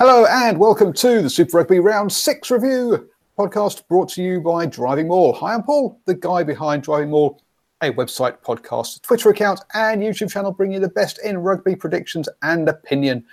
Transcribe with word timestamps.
Hello 0.00 0.26
and 0.28 0.58
welcome 0.58 0.92
to 0.92 1.22
the 1.22 1.30
Super 1.30 1.58
Rugby 1.58 1.78
Round 1.78 2.10
6 2.10 2.50
review 2.50 3.08
podcast 3.38 3.86
brought 3.86 4.08
to 4.08 4.24
you 4.24 4.40
by 4.40 4.66
Driving 4.66 5.06
Maul. 5.06 5.32
Hi, 5.34 5.54
I'm 5.54 5.62
Paul, 5.62 6.00
the 6.04 6.16
guy 6.16 6.42
behind 6.42 6.82
Driving 6.82 7.10
Maul, 7.10 7.40
a 7.80 7.92
website, 7.92 8.38
podcast, 8.40 9.02
Twitter 9.02 9.30
account, 9.30 9.60
and 9.72 10.02
YouTube 10.02 10.32
channel 10.32 10.50
bringing 10.50 10.74
you 10.74 10.80
the 10.80 10.88
best 10.88 11.20
in 11.24 11.38
rugby 11.38 11.76
predictions 11.76 12.28
and 12.42 12.68
opinion. 12.68 13.24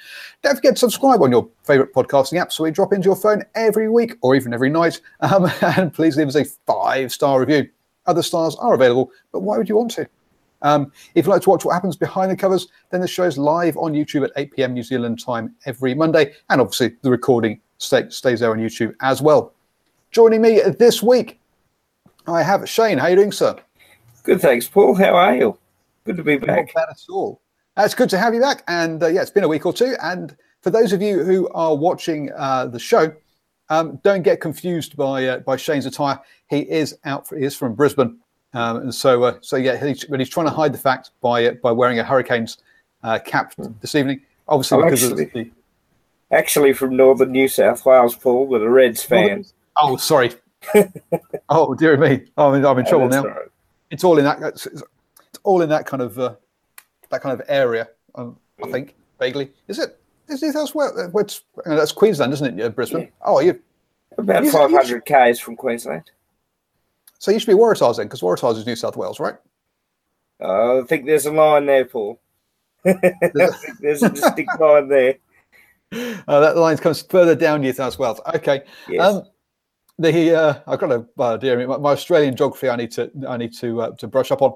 Don't 0.43 0.55
forget 0.55 0.75
to 0.75 0.79
subscribe 0.81 1.23
on 1.23 1.31
your 1.31 1.49
favourite 1.63 1.93
podcasting 1.93 2.39
app 2.39 2.51
so 2.51 2.63
we 2.63 2.69
drop 2.69 2.93
into 2.93 3.05
your 3.05 3.15
phone 3.15 3.43
every 3.55 3.89
week 3.89 4.17
or 4.21 4.35
even 4.35 4.53
every 4.53 4.69
night. 4.69 5.01
Um, 5.21 5.51
and 5.61 5.91
please 5.91 6.15
leave 6.15 6.27
us 6.27 6.35
a 6.35 6.45
five 6.67 7.11
star 7.11 7.39
review. 7.39 7.67
Other 8.05 8.21
stars 8.21 8.55
are 8.57 8.75
available, 8.75 9.09
but 9.31 9.39
why 9.39 9.57
would 9.57 9.67
you 9.67 9.77
want 9.77 9.89
to? 9.91 10.07
Um, 10.61 10.91
if 11.15 11.25
you'd 11.25 11.31
like 11.31 11.41
to 11.43 11.49
watch 11.49 11.65
what 11.65 11.73
happens 11.73 11.95
behind 11.95 12.31
the 12.31 12.35
covers, 12.35 12.67
then 12.89 13.01
the 13.01 13.07
show 13.07 13.23
is 13.23 13.37
live 13.37 13.77
on 13.77 13.93
YouTube 13.93 14.23
at 14.23 14.31
8 14.35 14.51
p.m. 14.53 14.73
New 14.73 14.83
Zealand 14.83 15.23
time 15.23 15.55
every 15.65 15.93
Monday. 15.93 16.33
And 16.49 16.61
obviously, 16.61 16.95
the 17.01 17.09
recording 17.09 17.59
stay, 17.77 18.09
stays 18.09 18.39
there 18.39 18.51
on 18.51 18.59
YouTube 18.59 18.93
as 19.01 19.21
well. 19.21 19.53
Joining 20.11 20.41
me 20.41 20.61
this 20.77 21.01
week, 21.01 21.39
I 22.27 22.43
have 22.43 22.67
Shane. 22.69 22.97
How 22.97 23.05
are 23.05 23.09
you 23.11 23.15
doing, 23.15 23.31
sir? 23.31 23.55
Good, 24.23 24.41
thanks, 24.41 24.67
Paul. 24.67 24.95
How 24.95 25.15
are 25.15 25.35
you? 25.35 25.57
Good 26.03 26.17
to 26.17 26.23
be 26.23 26.37
back. 26.37 26.67
Not 26.67 26.73
bad 26.75 26.89
at 26.89 27.01
all. 27.09 27.41
Uh, 27.77 27.83
it's 27.83 27.95
good 27.95 28.09
to 28.09 28.17
have 28.17 28.33
you 28.33 28.41
back. 28.41 28.63
And 28.67 29.01
uh, 29.01 29.07
yeah, 29.07 29.21
it's 29.21 29.31
been 29.31 29.43
a 29.43 29.47
week 29.47 29.65
or 29.65 29.73
two. 29.73 29.95
And 30.01 30.35
for 30.61 30.69
those 30.69 30.93
of 30.93 31.01
you 31.01 31.23
who 31.23 31.49
are 31.49 31.75
watching 31.75 32.29
uh, 32.35 32.67
the 32.67 32.79
show, 32.79 33.13
um, 33.69 33.99
don't 34.03 34.21
get 34.21 34.41
confused 34.41 34.97
by 34.97 35.25
uh, 35.25 35.39
by 35.39 35.55
Shane's 35.55 35.85
attire. 35.85 36.19
He 36.49 36.59
is 36.69 36.97
out. 37.05 37.27
For, 37.27 37.37
he 37.37 37.45
is 37.45 37.55
from 37.55 37.73
Brisbane, 37.73 38.19
um, 38.53 38.77
and 38.77 38.95
so, 38.95 39.23
uh, 39.23 39.37
so 39.41 39.55
yeah, 39.55 39.83
he's, 39.83 40.03
but 40.05 40.19
he's 40.19 40.29
trying 40.29 40.47
to 40.47 40.51
hide 40.51 40.73
the 40.73 40.77
fact 40.77 41.11
by 41.21 41.47
uh, 41.47 41.51
by 41.63 41.71
wearing 41.71 41.99
a 41.99 42.03
Hurricanes 42.03 42.57
uh, 43.03 43.19
cap 43.19 43.53
this 43.81 43.95
evening. 43.95 44.21
Obviously, 44.47 44.77
I'm 44.77 44.83
because 44.85 45.03
actually, 45.03 45.23
of 45.23 45.33
the. 45.33 45.51
actually 46.31 46.73
from 46.73 46.95
northern 46.97 47.31
New 47.31 47.47
South 47.47 47.85
Wales, 47.85 48.15
Paul, 48.15 48.47
with 48.47 48.61
a 48.61 48.69
Reds 48.69 49.03
fan. 49.03 49.45
Oh, 49.81 49.95
sorry. 49.95 50.33
oh, 51.49 51.73
dear 51.75 51.97
me. 51.97 52.25
I'm 52.37 52.55
in, 52.55 52.65
I'm 52.65 52.77
in 52.77 52.85
trouble 52.85 53.07
now. 53.07 53.23
That's 53.23 53.35
right. 53.35 53.47
It's 53.89 54.03
all 54.03 54.17
in 54.17 54.25
that. 54.25 54.41
It's, 54.41 54.65
it's 54.65 54.83
all 55.43 55.61
in 55.61 55.69
that 55.69 55.85
kind 55.85 56.01
of 56.01 56.19
uh, 56.19 56.35
that 57.09 57.21
kind 57.21 57.39
of 57.39 57.45
area. 57.47 57.87
Um, 58.15 58.37
I 58.61 58.69
think 58.69 58.95
vaguely. 59.19 59.51
Is 59.67 59.79
it? 59.79 59.97
Is 60.27 60.43
it 60.43 60.53
that's 60.53 60.75
where? 60.75 61.07
where 61.09 61.25
uh, 61.65 61.75
that's 61.75 61.93
Queensland, 61.93 62.33
isn't 62.33 62.59
it? 62.59 62.63
Uh, 62.63 62.69
Brisbane. 62.69 63.03
Yeah. 63.03 63.07
Oh, 63.21 63.39
you. 63.39 63.59
About 64.17 64.45
500 64.45 65.05
k's 65.05 65.39
from 65.39 65.55
Queensland. 65.55 66.11
So 67.21 67.29
you 67.29 67.37
should 67.37 67.45
be 67.45 67.53
Waratahs 67.53 67.97
then, 67.97 68.07
because 68.07 68.21
Waratahs 68.21 68.57
is 68.57 68.65
New 68.65 68.75
South 68.75 68.97
Wales, 68.97 69.19
right? 69.19 69.35
Uh, 70.41 70.79
I 70.79 70.83
think 70.87 71.05
there's 71.05 71.27
a 71.27 71.31
line 71.31 71.67
there, 71.67 71.85
Paul. 71.85 72.19
There's 72.83 74.01
a 74.01 74.09
distinct 74.09 74.59
line 74.59 74.87
there. 74.87 75.17
Uh, 75.91 76.39
that 76.39 76.57
line 76.57 76.77
comes 76.77 77.03
further 77.03 77.35
down 77.35 77.61
New 77.61 77.73
South 77.73 77.99
Wales. 77.99 78.19
Okay. 78.33 78.63
Yes. 78.89 79.05
Um, 79.05 79.23
the 79.99 80.35
uh, 80.35 80.59
I've 80.65 80.79
got 80.79 80.91
a 80.91 81.05
uh, 81.19 81.37
dear 81.37 81.59
me, 81.59 81.67
my, 81.67 81.77
my 81.77 81.91
Australian 81.91 82.35
geography 82.35 82.69
I 82.69 82.75
need 82.75 82.91
to 82.93 83.11
I 83.27 83.37
need 83.37 83.53
to 83.59 83.81
uh, 83.81 83.91
to 83.97 84.07
brush 84.07 84.31
up 84.31 84.41
on. 84.41 84.55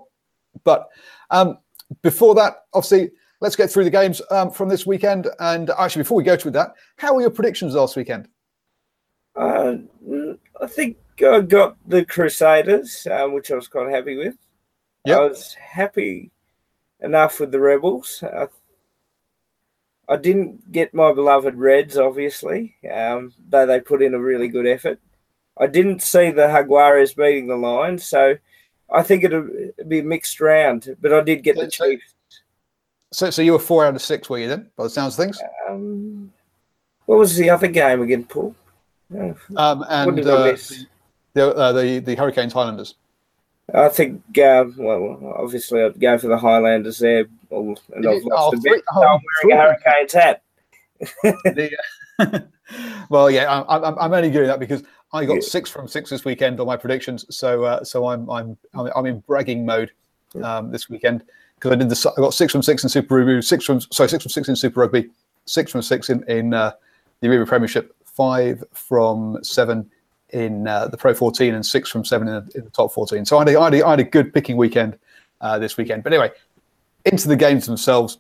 But 0.64 0.88
um, 1.30 1.60
before 2.02 2.34
that, 2.34 2.64
obviously, 2.74 3.12
let's 3.42 3.56
get 3.56 3.70
through 3.70 3.84
the 3.84 3.92
games 3.92 4.24
um, 4.32 4.50
from 4.50 4.70
this 4.70 4.88
weekend. 4.88 5.28
And 5.40 5.70
actually, 5.78 6.02
before 6.02 6.18
we 6.18 6.24
go 6.24 6.36
to 6.36 6.50
that, 6.50 6.72
how 6.98 7.14
were 7.14 7.22
your 7.22 7.30
predictions 7.30 7.76
last 7.76 7.96
weekend? 7.96 8.28
Uh, 9.36 9.76
mm, 10.04 10.40
I 10.60 10.66
think 10.66 10.98
got 11.18 11.78
the 11.88 12.06
Crusaders, 12.06 13.08
um, 13.12 13.34
which 13.34 13.52
I 13.52 13.56
was 13.56 13.68
quite 13.68 13.92
happy 13.92 14.18
with. 14.18 14.36
Yep. 15.06 15.18
I 15.18 15.22
was 15.22 15.54
happy 15.54 16.32
enough 17.00 17.40
with 17.40 17.52
the 17.52 17.60
Rebels. 17.60 18.24
I, 18.24 18.48
I 20.08 20.18
didn't 20.18 20.72
get 20.72 20.94
my 20.94 21.14
beloved 21.14 21.56
Reds, 21.56 21.98
obviously, 21.98 22.76
um, 22.92 23.34
though 23.50 23.66
they 23.66 23.80
put 23.80 24.02
in 24.02 24.14
a 24.14 24.20
really 24.20 24.48
good 24.48 24.68
effort. 24.68 25.00
I 25.58 25.68
didn't 25.68 26.02
see 26.02 26.32
the 26.32 26.48
Jaguares 26.48 27.16
beating 27.16 27.48
the 27.48 27.56
Lions, 27.56 28.06
so 28.06 28.36
I 28.92 29.04
think 29.04 29.24
it'll 29.24 29.48
be 29.88 30.00
a 30.00 30.04
mixed 30.04 30.42
round. 30.42 30.96
But 31.02 31.14
I 31.14 31.22
did 31.22 31.44
get 31.44 31.56
the 31.56 31.64
So- 31.64 31.70
so- 31.70 31.90
Chiefs. 31.92 32.12
So, 33.14 33.30
so 33.30 33.42
you 33.42 33.54
were 33.54 33.60
four 33.60 33.86
out 33.86 33.96
of 33.96 34.02
six, 34.02 34.30
were 34.30 34.40
you 34.40 34.50
then? 34.50 34.70
By 34.76 34.84
the 34.84 34.90
sounds 34.90 35.14
of 35.14 35.24
things. 35.24 35.40
Um, 35.70 36.34
what 37.06 37.18
was 37.18 37.38
the 37.38 37.50
other 37.50 37.68
game 37.68 38.02
again, 38.02 38.26
Paul? 38.26 38.54
Um, 39.56 39.86
and 39.88 40.16
did 40.18 40.28
I 40.28 40.34
uh, 40.34 40.52
miss? 40.52 40.86
The, 41.36 41.54
uh, 41.56 41.72
the 41.72 42.00
the 42.00 42.16
Hurricanes 42.16 42.54
Highlanders. 42.54 42.96
I 43.74 43.90
think, 43.90 44.22
uh, 44.38 44.66
well, 44.78 45.36
obviously, 45.38 45.82
I'd 45.82 46.00
go 46.00 46.18
for 46.18 46.28
the 46.28 46.38
Highlanders 46.38 47.00
there, 47.00 47.26
well, 47.50 47.76
and 47.96 48.08
I've 48.08 48.24
lost 48.24 48.56
oh, 48.56 48.58
a 48.58 48.62
bit. 48.62 48.84
oh, 48.94 49.02
so 49.02 49.08
I'm 49.08 49.20
wearing 49.44 49.60
a 49.60 49.62
Hurricanes 49.62 50.14
hat. 50.14 50.42
The- 51.24 51.78
well, 53.10 53.30
yeah, 53.30 53.52
I'm, 53.52 53.84
I'm, 53.84 54.00
I'm 54.00 54.14
only 54.14 54.32
doing 54.32 54.48
that 54.48 54.60
because 54.60 54.84
I 55.12 55.26
got 55.26 55.36
Yeah. 55.36 55.40
six 55.42 55.70
from 55.70 55.88
six 55.88 56.10
this 56.10 56.24
weekend 56.24 56.60
on 56.60 56.68
my 56.68 56.78
predictions. 56.78 57.26
So, 57.36 57.64
uh, 57.66 57.84
so 57.84 58.08
I'm 58.08 58.30
I'm 58.30 58.58
I'm, 58.74 58.90
I'm 58.96 59.06
in 59.06 59.20
bragging 59.22 59.66
mode 59.66 59.92
um, 60.42 60.72
this 60.72 60.90
weekend 60.90 61.24
because 61.56 61.72
I 61.72 61.76
did 61.76 61.90
the 61.90 62.14
I 62.18 62.22
got 62.22 62.34
six 62.34 62.54
from 62.54 62.62
six 62.64 62.84
in 62.84 62.90
Super 62.90 63.16
Rugby, 63.16 63.42
six 63.42 63.66
from 63.66 63.82
sorry 63.82 64.08
six 64.10 64.24
from 64.24 64.30
six 64.30 64.48
in 64.48 64.56
Super 64.56 64.80
Rugby, 64.80 65.10
six 65.46 65.72
from 65.72 65.82
six 65.82 66.10
in 66.10 66.24
in 66.30 66.54
uh, 66.54 66.72
the 67.20 67.30
Rugby 67.30 67.46
Premiership, 67.46 67.94
five 68.06 68.64
from 68.74 69.38
seven 69.44 69.90
in 70.36 70.68
uh, 70.68 70.88
the 70.88 70.98
Pro 70.98 71.14
14, 71.14 71.56
and 71.56 71.66
six 71.66 71.90
from 71.90 72.04
seven 72.04 72.28
in 72.28 72.34
the, 72.34 72.58
in 72.58 72.64
the 72.66 72.70
top 72.70 72.92
14. 72.92 73.26
So 73.26 73.38
I 73.38 73.42
had 73.42 73.56
a, 73.56 73.60
I 73.60 73.64
had 73.64 73.74
a, 73.74 73.88
I 73.88 73.90
had 73.92 74.00
a 74.02 74.04
good 74.04 74.34
picking 74.34 74.58
weekend 74.58 74.98
uh, 75.40 75.58
this 75.58 75.78
weekend. 75.78 76.04
But 76.04 76.12
anyway, 76.12 76.32
into 77.06 77.28
the 77.30 77.38
games 77.38 77.66
themselves. 77.66 78.20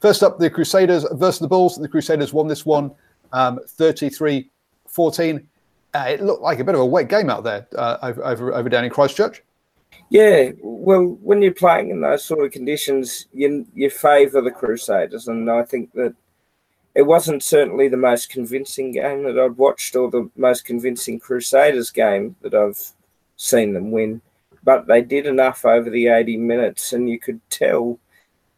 First 0.00 0.22
up, 0.22 0.38
the 0.38 0.48
Crusaders 0.48 1.04
versus 1.12 1.40
the 1.40 1.48
Bulls. 1.48 1.76
The 1.76 1.88
Crusaders 1.88 2.32
won 2.32 2.46
this 2.46 2.64
one 2.64 2.92
um, 3.32 3.58
33 3.66 4.48
14. 4.86 5.46
Uh, 5.92 6.04
it 6.08 6.22
looked 6.22 6.42
like 6.42 6.60
a 6.60 6.64
bit 6.64 6.74
of 6.74 6.80
a 6.80 6.86
wet 6.86 7.08
game 7.08 7.30
out 7.30 7.42
there 7.42 7.66
uh, 7.76 7.98
over, 8.02 8.24
over, 8.24 8.54
over 8.54 8.68
down 8.68 8.84
in 8.84 8.90
Christchurch. 8.90 9.42
Yeah, 10.10 10.50
well, 10.60 11.18
when 11.20 11.42
you're 11.42 11.52
playing 11.52 11.90
in 11.90 12.00
those 12.00 12.24
sort 12.24 12.44
of 12.44 12.52
conditions, 12.52 13.26
you 13.32 13.66
you 13.74 13.90
favour 13.90 14.40
the 14.40 14.52
Crusaders, 14.52 15.26
and 15.26 15.50
I 15.50 15.64
think 15.64 15.92
that 15.94 16.14
it 16.96 17.02
wasn't 17.02 17.42
certainly 17.42 17.88
the 17.88 17.96
most 17.98 18.30
convincing 18.30 18.90
game 18.90 19.24
that 19.24 19.38
I'd 19.38 19.58
watched, 19.58 19.94
or 19.96 20.10
the 20.10 20.30
most 20.34 20.64
convincing 20.64 21.20
Crusaders 21.20 21.90
game 21.90 22.36
that 22.40 22.54
I've 22.54 22.80
seen 23.36 23.74
them 23.74 23.90
win. 23.90 24.22
But 24.64 24.86
they 24.86 25.02
did 25.02 25.26
enough 25.26 25.66
over 25.66 25.90
the 25.90 26.08
80 26.08 26.38
minutes, 26.38 26.94
and 26.94 27.06
you 27.10 27.18
could 27.18 27.42
tell 27.50 27.98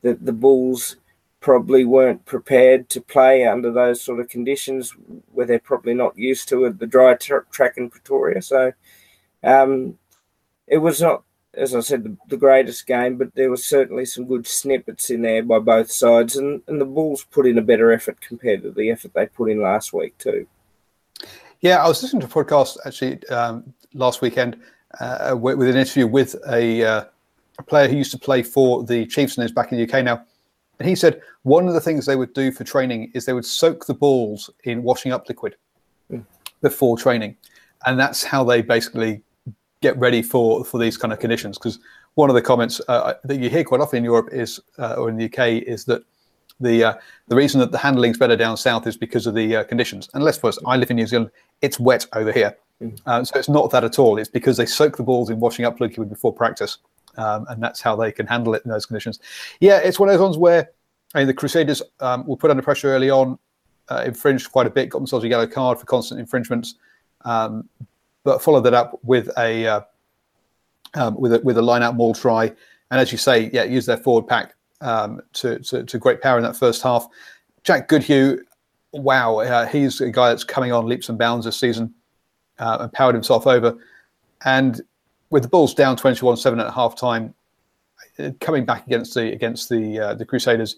that 0.02 0.24
the 0.24 0.32
Bulls 0.32 0.98
probably 1.40 1.84
weren't 1.84 2.24
prepared 2.26 2.88
to 2.90 3.00
play 3.00 3.44
under 3.44 3.72
those 3.72 4.00
sort 4.02 4.20
of 4.20 4.28
conditions 4.28 4.94
where 5.32 5.44
they're 5.44 5.58
probably 5.58 5.94
not 5.94 6.16
used 6.16 6.48
to 6.50 6.64
it, 6.66 6.78
the 6.78 6.86
dry 6.86 7.14
tr- 7.14 7.38
track 7.50 7.76
in 7.76 7.90
Pretoria. 7.90 8.40
So 8.40 8.72
um, 9.42 9.98
it 10.68 10.78
was 10.78 11.00
not, 11.00 11.24
as 11.58 11.74
I 11.74 11.80
said, 11.80 12.04
the, 12.04 12.16
the 12.28 12.36
greatest 12.36 12.86
game, 12.86 13.16
but 13.16 13.34
there 13.34 13.50
were 13.50 13.56
certainly 13.56 14.04
some 14.04 14.24
good 14.24 14.46
snippets 14.46 15.10
in 15.10 15.22
there 15.22 15.42
by 15.42 15.58
both 15.58 15.90
sides, 15.90 16.36
and, 16.36 16.62
and 16.66 16.80
the 16.80 16.84
Bulls 16.84 17.24
put 17.30 17.46
in 17.46 17.58
a 17.58 17.62
better 17.62 17.92
effort 17.92 18.20
compared 18.20 18.62
to 18.62 18.70
the 18.70 18.90
effort 18.90 19.12
they 19.14 19.26
put 19.26 19.50
in 19.50 19.60
last 19.60 19.92
week 19.92 20.16
too. 20.18 20.46
Yeah, 21.60 21.82
I 21.84 21.88
was 21.88 22.02
listening 22.02 22.20
to 22.20 22.26
a 22.26 22.44
podcast 22.44 22.76
actually 22.86 23.26
um, 23.28 23.74
last 23.92 24.22
weekend 24.22 24.56
uh, 25.00 25.36
with, 25.38 25.60
an 25.60 25.76
interview 25.76 26.06
with 26.06 26.36
a, 26.48 26.84
uh, 26.84 27.04
a 27.58 27.62
player 27.62 27.88
who 27.88 27.96
used 27.96 28.12
to 28.12 28.18
play 28.18 28.42
for 28.42 28.84
the 28.84 29.04
Chiefs 29.06 29.36
and 29.36 29.44
is 29.44 29.52
back 29.52 29.72
in 29.72 29.78
the 29.78 29.84
UK 29.84 30.04
now. 30.04 30.24
And 30.78 30.88
he 30.88 30.94
said 30.94 31.20
one 31.42 31.66
of 31.66 31.74
the 31.74 31.80
things 31.80 32.06
they 32.06 32.14
would 32.14 32.32
do 32.32 32.52
for 32.52 32.62
training 32.62 33.10
is 33.12 33.24
they 33.24 33.32
would 33.32 33.44
soak 33.44 33.86
the 33.86 33.94
balls 33.94 34.48
in 34.64 34.82
washing 34.84 35.12
up 35.12 35.28
liquid 35.28 35.56
Mm. 36.10 36.24
before 36.62 36.96
training, 36.96 37.36
and 37.84 38.00
that's 38.00 38.24
how 38.24 38.42
they 38.42 38.62
basically 38.62 39.22
get 39.80 39.96
ready 39.98 40.22
for 40.22 40.64
for 40.64 40.78
these 40.78 40.96
kind 40.96 41.12
of 41.12 41.20
conditions. 41.20 41.58
Because 41.58 41.78
one 42.14 42.30
of 42.30 42.34
the 42.34 42.42
comments 42.42 42.80
uh, 42.88 43.14
that 43.24 43.40
you 43.40 43.48
hear 43.48 43.64
quite 43.64 43.80
often 43.80 43.98
in 43.98 44.04
Europe 44.04 44.28
is, 44.32 44.60
uh, 44.78 44.94
or 44.94 45.08
in 45.08 45.16
the 45.16 45.26
UK, 45.26 45.62
is 45.62 45.84
that 45.86 46.02
the 46.60 46.84
uh, 46.84 46.94
the 47.28 47.36
reason 47.36 47.60
that 47.60 47.72
the 47.72 47.78
handling's 47.78 48.18
better 48.18 48.36
down 48.36 48.56
south 48.56 48.86
is 48.86 48.96
because 48.96 49.26
of 49.26 49.34
the 49.34 49.56
uh, 49.56 49.64
conditions. 49.64 50.08
And 50.14 50.24
let's 50.24 50.38
first, 50.38 50.58
I 50.66 50.76
live 50.76 50.90
in 50.90 50.96
New 50.96 51.06
Zealand; 51.06 51.30
it's 51.62 51.78
wet 51.78 52.06
over 52.12 52.32
here, 52.32 52.56
Mm. 52.80 52.96
uh, 53.06 53.24
so 53.24 53.38
it's 53.38 53.48
not 53.48 53.70
that 53.70 53.82
at 53.82 53.98
all. 53.98 54.18
It's 54.18 54.30
because 54.30 54.56
they 54.56 54.66
soak 54.66 54.96
the 54.96 55.02
balls 55.02 55.30
in 55.30 55.40
washing 55.40 55.64
up 55.64 55.80
liquid 55.80 56.08
before 56.08 56.32
practice, 56.32 56.78
um, 57.16 57.44
and 57.48 57.60
that's 57.62 57.80
how 57.80 57.96
they 57.96 58.12
can 58.12 58.26
handle 58.26 58.54
it 58.54 58.62
in 58.64 58.70
those 58.70 58.86
conditions. 58.86 59.18
Yeah, 59.60 59.78
it's 59.78 59.98
one 59.98 60.08
of 60.08 60.12
those 60.12 60.22
ones 60.22 60.38
where 60.38 60.70
I 61.14 61.18
mean, 61.18 61.26
the 61.26 61.34
Crusaders 61.34 61.82
um, 62.00 62.26
were 62.26 62.36
put 62.36 62.50
under 62.50 62.62
pressure 62.62 62.90
early 62.90 63.10
on, 63.10 63.38
uh, 63.88 64.04
infringed 64.06 64.52
quite 64.52 64.66
a 64.66 64.70
bit, 64.70 64.90
got 64.90 64.98
themselves 64.98 65.24
a 65.24 65.28
yellow 65.28 65.46
card 65.46 65.80
for 65.80 65.86
constant 65.86 66.20
infringements, 66.20 66.76
um, 67.24 67.68
but 68.24 68.42
followed 68.42 68.62
that 68.62 68.74
up 68.74 68.98
with 69.02 69.30
a 69.38 69.66
uh, 69.66 69.80
um, 70.94 71.18
with 71.18 71.32
a 71.34 71.40
with 71.40 71.58
a 71.58 71.62
line 71.62 71.82
out 71.82 71.96
maul 71.96 72.14
try, 72.14 72.46
and 72.90 73.00
as 73.00 73.12
you 73.12 73.18
say, 73.18 73.50
yeah, 73.52 73.64
use 73.64 73.86
their 73.86 73.96
forward 73.96 74.26
pack 74.26 74.54
um, 74.80 75.20
to, 75.34 75.58
to 75.60 75.84
to 75.84 75.98
great 75.98 76.20
power 76.20 76.36
in 76.36 76.44
that 76.44 76.56
first 76.56 76.82
half. 76.82 77.06
Jack 77.64 77.88
Goodhue, 77.88 78.38
wow, 78.92 79.38
uh, 79.40 79.66
he's 79.66 80.00
a 80.00 80.10
guy 80.10 80.30
that's 80.30 80.44
coming 80.44 80.72
on 80.72 80.86
leaps 80.86 81.08
and 81.08 81.18
bounds 81.18 81.44
this 81.44 81.58
season, 81.58 81.92
uh, 82.58 82.78
and 82.80 82.92
powered 82.92 83.14
himself 83.14 83.46
over, 83.46 83.76
and 84.44 84.80
with 85.30 85.42
the 85.42 85.48
Bulls 85.48 85.74
down 85.74 85.94
21-7 85.96 86.64
at 86.64 86.72
half 86.72 86.96
time, 86.96 87.34
uh, 88.18 88.30
coming 88.40 88.64
back 88.64 88.86
against 88.86 89.14
the 89.14 89.32
against 89.32 89.68
the 89.68 89.98
uh, 89.98 90.14
the 90.14 90.24
Crusaders, 90.24 90.76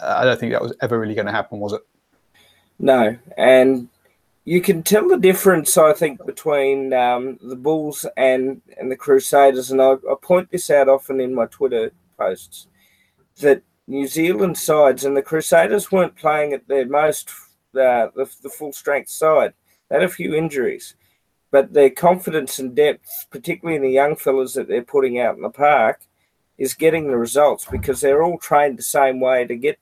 uh, 0.00 0.16
I 0.18 0.24
don't 0.24 0.38
think 0.38 0.52
that 0.52 0.62
was 0.62 0.74
ever 0.80 0.98
really 0.98 1.14
going 1.14 1.26
to 1.26 1.32
happen, 1.32 1.60
was 1.60 1.72
it? 1.72 1.82
No, 2.78 3.16
and 3.36 3.88
you 4.44 4.60
can 4.60 4.82
tell 4.82 5.08
the 5.08 5.16
difference, 5.16 5.76
I 5.78 5.94
think, 5.94 6.24
between 6.26 6.92
um, 6.92 7.38
the 7.42 7.56
Bulls 7.56 8.04
and, 8.16 8.60
and 8.76 8.90
the 8.90 8.96
Crusaders. 8.96 9.70
And 9.70 9.80
I, 9.80 9.92
I, 9.92 10.14
point 10.20 10.50
this 10.50 10.70
out 10.70 10.88
often 10.88 11.20
in 11.20 11.34
my 11.34 11.46
Twitter 11.46 11.92
posts 12.18 12.66
that 13.40 13.62
New 13.86 14.06
Zealand 14.06 14.58
sides 14.58 15.04
and 15.04 15.16
the 15.16 15.22
Crusaders 15.22 15.90
weren't 15.90 16.16
playing 16.16 16.52
at 16.52 16.68
their 16.68 16.86
most, 16.86 17.30
uh, 17.74 18.08
the, 18.14 18.30
the 18.42 18.50
full 18.50 18.72
strength 18.72 19.08
side. 19.08 19.54
They 19.88 19.96
had 19.96 20.04
a 20.04 20.08
few 20.08 20.34
injuries, 20.34 20.94
but 21.50 21.72
their 21.72 21.90
confidence 21.90 22.58
and 22.58 22.74
depth, 22.74 23.26
particularly 23.30 23.76
in 23.76 23.82
the 23.82 23.90
young 23.90 24.14
fellas 24.14 24.54
that 24.54 24.68
they're 24.68 24.82
putting 24.82 25.18
out 25.18 25.36
in 25.36 25.42
the 25.42 25.50
park, 25.50 26.02
is 26.58 26.74
getting 26.74 27.08
the 27.08 27.16
results 27.16 27.66
because 27.70 28.00
they're 28.00 28.22
all 28.22 28.38
trained 28.38 28.78
the 28.78 28.82
same 28.82 29.20
way 29.20 29.46
to 29.46 29.56
get 29.56 29.78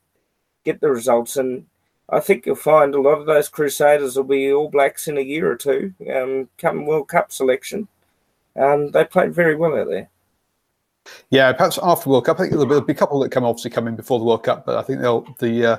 get 0.63 0.79
the 0.79 0.89
results. 0.89 1.35
And 1.35 1.65
I 2.13 2.19
think 2.19 2.45
you'll 2.45 2.55
find 2.55 2.93
a 2.93 3.01
lot 3.01 3.19
of 3.19 3.25
those 3.25 3.49
Crusaders 3.49 4.15
will 4.15 4.23
be 4.23 4.51
All 4.51 4.69
Blacks 4.69 5.07
in 5.07 5.17
a 5.17 5.21
year 5.21 5.51
or 5.51 5.55
two. 5.55 5.93
Um, 6.13 6.49
come 6.57 6.85
World 6.85 7.07
Cup 7.09 7.31
selection, 7.31 7.87
um, 8.55 8.91
they 8.91 9.03
played 9.03 9.33
very 9.33 9.55
well 9.55 9.75
out 9.75 9.89
there. 9.89 10.09
Yeah, 11.29 11.51
perhaps 11.51 11.79
after 11.81 12.09
World 12.09 12.25
Cup, 12.25 12.39
I 12.39 12.43
think 12.43 12.53
there'll 12.53 12.81
be 12.81 12.93
a 12.93 12.95
couple 12.95 13.19
that 13.19 13.31
come 13.31 13.43
obviously 13.43 13.71
come 13.71 13.87
in 13.87 13.95
before 13.95 14.19
the 14.19 14.25
World 14.25 14.43
Cup, 14.43 14.65
but 14.65 14.77
I 14.77 14.83
think 14.83 15.01
the 15.01 15.65
uh, 15.65 15.77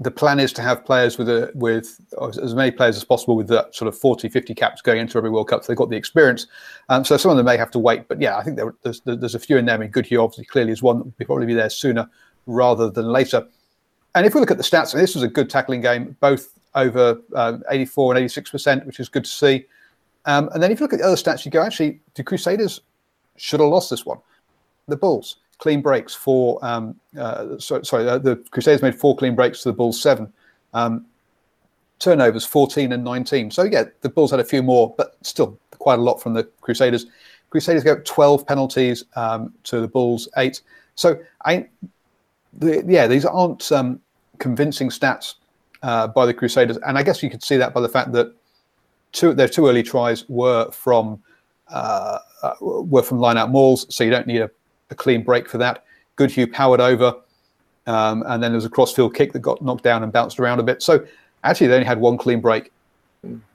the 0.00 0.10
plan 0.10 0.38
is 0.38 0.52
to 0.52 0.62
have 0.62 0.84
players 0.84 1.18
with 1.18 1.28
a, 1.28 1.50
with 1.54 2.00
as 2.40 2.54
many 2.54 2.70
players 2.70 2.96
as 2.96 3.04
possible 3.04 3.34
with 3.34 3.48
that 3.48 3.74
sort 3.74 3.88
of 3.88 3.98
40, 3.98 4.28
50 4.28 4.54
caps 4.54 4.80
going 4.80 5.00
into 5.00 5.18
every 5.18 5.30
World 5.30 5.48
Cup. 5.48 5.64
So 5.64 5.72
they've 5.72 5.76
got 5.76 5.90
the 5.90 5.96
experience. 5.96 6.46
Um, 6.88 7.04
so 7.04 7.16
some 7.16 7.32
of 7.32 7.36
them 7.36 7.46
may 7.46 7.56
have 7.56 7.72
to 7.72 7.80
wait, 7.80 8.06
but 8.06 8.20
yeah, 8.20 8.36
I 8.36 8.44
think 8.44 8.56
there, 8.56 8.74
there's 8.82 9.00
there's 9.04 9.34
a 9.34 9.40
few 9.40 9.56
in 9.56 9.66
there. 9.66 9.74
I 9.74 9.78
mean, 9.78 9.90
Goodhue 9.90 10.20
obviously 10.20 10.44
clearly 10.44 10.72
is 10.72 10.82
one 10.82 10.98
that 10.98 11.04
will 11.04 11.26
probably 11.26 11.46
be 11.46 11.54
there 11.54 11.70
sooner 11.70 12.08
rather 12.46 12.90
than 12.90 13.06
later. 13.06 13.46
And 14.18 14.26
if 14.26 14.34
we 14.34 14.40
look 14.40 14.50
at 14.50 14.56
the 14.56 14.64
stats, 14.64 14.92
this 14.92 15.14
was 15.14 15.22
a 15.22 15.28
good 15.28 15.48
tackling 15.48 15.80
game, 15.80 16.16
both 16.18 16.58
over 16.74 17.20
um, 17.36 17.62
84 17.70 18.14
and 18.14 18.24
86 18.24 18.50
percent, 18.50 18.84
which 18.84 18.98
is 18.98 19.08
good 19.08 19.24
to 19.24 19.30
see. 19.30 19.64
Um, 20.24 20.50
and 20.52 20.60
then 20.60 20.72
if 20.72 20.80
you 20.80 20.84
look 20.84 20.92
at 20.92 20.98
the 20.98 21.06
other 21.06 21.14
stats, 21.14 21.44
you 21.44 21.52
go 21.52 21.62
actually 21.62 22.00
the 22.14 22.24
Crusaders 22.24 22.80
should 23.36 23.60
have 23.60 23.68
lost 23.68 23.90
this 23.90 24.04
one. 24.04 24.18
The 24.88 24.96
Bulls 24.96 25.36
clean 25.58 25.80
breaks 25.80 26.16
for 26.16 26.58
um, 26.64 26.96
uh, 27.16 27.60
sorry, 27.60 27.86
sorry 27.86 28.08
uh, 28.08 28.18
the 28.18 28.34
Crusaders 28.50 28.82
made 28.82 28.96
four 28.96 29.16
clean 29.16 29.36
breaks 29.36 29.62
to 29.62 29.68
the 29.68 29.72
Bulls 29.72 30.02
seven. 30.02 30.32
Um, 30.74 31.06
turnovers 32.00 32.44
14 32.44 32.92
and 32.92 33.04
19. 33.04 33.52
So 33.52 33.62
yeah, 33.62 33.84
the 34.00 34.08
Bulls 34.08 34.32
had 34.32 34.40
a 34.40 34.44
few 34.44 34.64
more, 34.64 34.92
but 34.98 35.16
still 35.22 35.56
quite 35.78 36.00
a 36.00 36.02
lot 36.02 36.20
from 36.20 36.34
the 36.34 36.42
Crusaders. 36.60 37.06
Crusaders 37.50 37.84
got 37.84 38.04
12 38.04 38.44
penalties 38.44 39.04
um, 39.14 39.54
to 39.62 39.80
the 39.80 39.86
Bulls 39.86 40.28
eight. 40.38 40.60
So 40.96 41.20
I, 41.44 41.68
the, 42.52 42.84
yeah, 42.84 43.06
these 43.06 43.24
aren't 43.24 43.70
um, 43.70 44.00
convincing 44.38 44.90
stats 44.90 45.34
uh, 45.82 46.08
by 46.08 46.26
the 46.26 46.34
Crusaders, 46.34 46.78
and 46.78 46.98
I 46.98 47.02
guess 47.02 47.22
you 47.22 47.30
could 47.30 47.42
see 47.42 47.56
that 47.56 47.74
by 47.74 47.80
the 47.80 47.88
fact 47.88 48.12
that 48.12 48.32
two 49.12 49.32
their 49.34 49.48
two 49.48 49.66
early 49.68 49.82
tries 49.82 50.28
were 50.28 50.70
from 50.70 51.22
uh, 51.68 52.18
uh, 52.42 52.54
were 52.60 53.02
from 53.02 53.18
line 53.18 53.36
out 53.36 53.50
mauls, 53.50 53.86
so 53.94 54.04
you 54.04 54.10
don't 54.10 54.26
need 54.26 54.40
a 54.40 54.50
a 54.90 54.94
clean 54.94 55.22
break 55.22 55.48
for 55.48 55.58
that. 55.58 55.84
Goodhue 56.16 56.46
powered 56.46 56.80
over, 56.80 57.14
um, 57.86 58.22
and 58.26 58.42
then 58.42 58.52
there 58.52 58.56
was 58.56 58.64
a 58.64 58.70
crossfield 58.70 59.14
kick 59.14 59.32
that 59.32 59.40
got 59.40 59.62
knocked 59.62 59.84
down 59.84 60.02
and 60.02 60.12
bounced 60.12 60.40
around 60.40 60.60
a 60.60 60.62
bit. 60.62 60.82
So 60.82 61.06
actually, 61.44 61.68
they 61.68 61.74
only 61.74 61.86
had 61.86 62.00
one 62.00 62.18
clean 62.18 62.40
break 62.40 62.72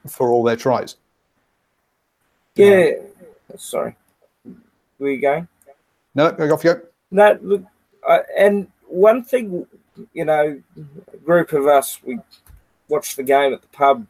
for 0.07 0.29
all 0.29 0.43
their 0.43 0.55
tries. 0.55 0.95
Yeah, 2.55 2.91
sorry. 3.57 3.95
Where 4.97 5.11
you 5.11 5.21
going? 5.21 5.47
No, 6.15 6.31
go 6.31 6.53
off 6.53 6.63
you 6.63 6.75
go. 6.75 6.81
No, 7.11 7.37
look, 7.41 7.63
uh, 8.07 8.19
and 8.37 8.67
one 8.87 9.23
thing, 9.23 9.65
you 10.13 10.25
know, 10.25 10.61
group 11.25 11.53
of 11.53 11.67
us, 11.67 11.99
we 12.03 12.19
watched 12.87 13.15
the 13.15 13.23
game 13.23 13.53
at 13.53 13.61
the 13.61 13.67
pub, 13.67 14.07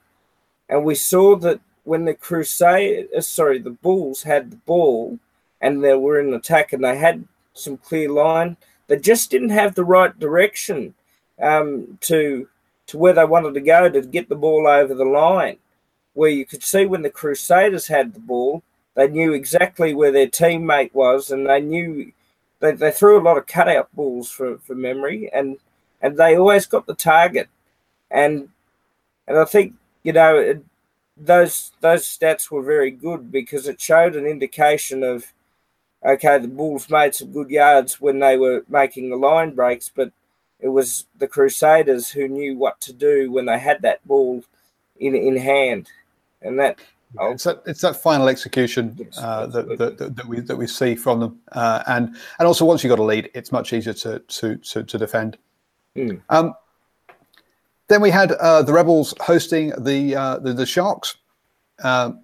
and 0.70 0.84
we 0.84 0.96
saw 0.96 1.36
that 1.38 1.60
when 1.84 2.06
the 2.06 2.14
Crusade, 2.14 3.08
uh, 3.16 3.22
sorry, 3.22 3.60
the 3.60 3.72
Bulls 3.72 4.24
had 4.24 4.52
the 4.52 4.58
ball, 4.58 5.20
and 5.62 5.84
they 5.84 5.94
were 5.96 6.20
in 6.20 6.34
attack 6.34 6.74
and 6.74 6.84
they 6.84 6.98
had 6.98 7.26
some 7.54 7.78
clear 7.78 8.10
line. 8.10 8.58
They 8.88 8.98
just 8.98 9.32
didn't 9.32 9.50
have 9.50 9.76
the 9.76 9.86
right 9.86 10.18
direction 10.20 10.94
um, 11.42 11.98
to 12.02 12.48
to 12.86 12.98
where 12.98 13.14
they 13.14 13.24
wanted 13.24 13.54
to 13.54 13.62
go 13.62 13.90
to 13.90 14.02
get 14.02 14.28
the 14.28 14.36
ball 14.36 14.68
over 14.68 14.94
the 14.94 15.06
line. 15.06 15.58
Where 16.14 16.30
you 16.30 16.46
could 16.46 16.64
see 16.64 16.86
when 16.86 17.02
the 17.02 17.10
Crusaders 17.10 17.88
had 17.88 18.14
the 18.14 18.20
ball, 18.20 18.62
they 18.96 19.08
knew 19.08 19.34
exactly 19.34 19.94
where 19.94 20.12
their 20.12 20.28
teammate 20.28 20.94
was, 20.94 21.32
and 21.32 21.48
they 21.48 21.62
knew 21.62 22.12
they, 22.60 22.74
they 22.74 22.92
threw 22.92 23.20
a 23.20 23.24
lot 23.24 23.38
of 23.38 23.48
cutout 23.48 23.94
balls 23.94 24.30
for, 24.30 24.58
for 24.60 24.76
memory, 24.76 25.30
and 25.34 25.58
and 26.04 26.18
they 26.18 26.38
always 26.38 26.68
got 26.68 26.86
the 26.86 26.94
target, 26.94 27.48
and 28.12 28.50
and 29.28 29.38
I 29.38 29.46
think 29.46 29.74
you 30.04 30.14
know 30.14 30.38
it, 30.38 30.64
those 31.18 31.72
those 31.80 32.06
stats 32.06 32.52
were 32.52 32.62
very 32.62 32.92
good 32.92 33.32
because 33.32 33.68
it 33.68 33.82
showed 33.82 34.16
an 34.16 34.26
indication 34.26 35.02
of 35.02 35.34
okay, 36.06 36.38
the 36.38 36.50
Bulls 36.50 36.90
made 36.90 37.16
some 37.16 37.32
good 37.32 37.50
yards 37.50 38.02
when 38.02 38.20
they 38.20 38.38
were 38.38 38.66
making 38.68 39.10
the 39.10 39.16
line 39.16 39.56
breaks, 39.56 39.90
but 39.90 40.12
it 40.60 40.68
was 40.68 41.06
the 41.18 41.28
Crusaders 41.28 42.10
who 42.10 42.28
knew 42.28 42.58
what 42.58 42.82
to 42.82 42.92
do 42.92 43.32
when 43.32 43.46
they 43.46 43.58
had 43.58 43.82
that 43.82 44.06
ball 44.06 44.44
in 45.00 45.16
in 45.16 45.38
hand, 45.38 45.90
and 46.42 46.60
that. 46.60 46.80
It's 47.16 47.44
that, 47.44 47.62
it's 47.68 47.82
that 47.82 47.96
final 47.96 48.28
execution 48.28 49.08
uh, 49.20 49.46
that, 49.46 49.78
that, 49.78 50.16
that, 50.16 50.26
we 50.26 50.40
that 50.40 50.56
we 50.56 50.66
see 50.66 50.96
from 50.96 51.20
them, 51.20 51.40
uh, 51.52 51.84
and 51.86 52.16
and 52.40 52.48
also 52.48 52.66
once 52.66 52.84
you 52.84 52.90
have 52.90 52.98
got 52.98 53.04
a 53.04 53.06
lead, 53.06 53.30
it's 53.36 53.52
much 53.52 53.72
easier 53.72 53.94
to 53.94 54.18
to 54.18 54.58
to, 54.58 54.84
to 54.84 54.98
defend. 54.98 55.38
Mm. 55.96 56.22
Um, 56.30 56.54
then 57.88 58.02
we 58.02 58.10
had 58.10 58.32
uh, 58.34 58.62
the 58.64 58.74
Rebels 58.74 59.14
hosting 59.20 59.72
the 59.78 60.16
uh, 60.16 60.40
the, 60.40 60.54
the, 60.54 60.66
Sharks. 60.66 61.18
Um, 61.84 62.22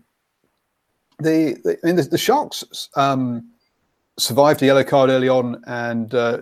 the, 1.19 1.57
the, 1.63 1.77
I 1.83 1.88
mean, 1.88 1.95
the, 1.98 2.04
the 2.04 2.18
Sharks 2.18 2.89
um, 2.95 3.50
survived 4.18 4.62
a 4.63 4.66
yellow 4.66 4.83
card 4.83 5.10
early 5.10 5.30
on, 5.30 5.62
and 5.68 6.13
uh, 6.16 6.39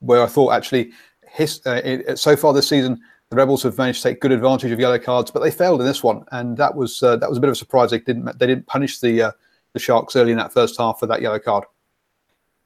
where 0.00 0.22
I 0.22 0.26
thought 0.26 0.52
actually, 0.52 0.92
his, 1.28 1.60
uh, 1.66 1.80
it, 1.84 2.18
so 2.18 2.36
far 2.36 2.52
this 2.52 2.68
season, 2.68 3.00
the 3.30 3.36
Rebels 3.36 3.62
have 3.64 3.76
managed 3.76 4.02
to 4.02 4.10
take 4.10 4.20
good 4.20 4.32
advantage 4.32 4.70
of 4.70 4.78
yellow 4.78 4.98
cards, 4.98 5.30
but 5.30 5.40
they 5.40 5.50
failed 5.50 5.80
in 5.80 5.86
this 5.86 6.02
one, 6.02 6.24
and 6.32 6.56
that 6.56 6.74
was 6.74 7.02
uh, 7.02 7.16
that 7.16 7.28
was 7.28 7.38
a 7.38 7.40
bit 7.40 7.48
of 7.48 7.54
a 7.54 7.56
surprise. 7.56 7.90
They 7.90 7.98
didn't 7.98 8.38
they 8.38 8.46
didn't 8.46 8.66
punish 8.66 9.00
the 9.00 9.22
uh, 9.22 9.32
the 9.72 9.80
Sharks 9.80 10.16
early 10.16 10.32
in 10.32 10.38
that 10.38 10.52
first 10.52 10.78
half 10.78 11.00
for 11.00 11.06
that 11.06 11.20
yellow 11.20 11.38
card. 11.38 11.64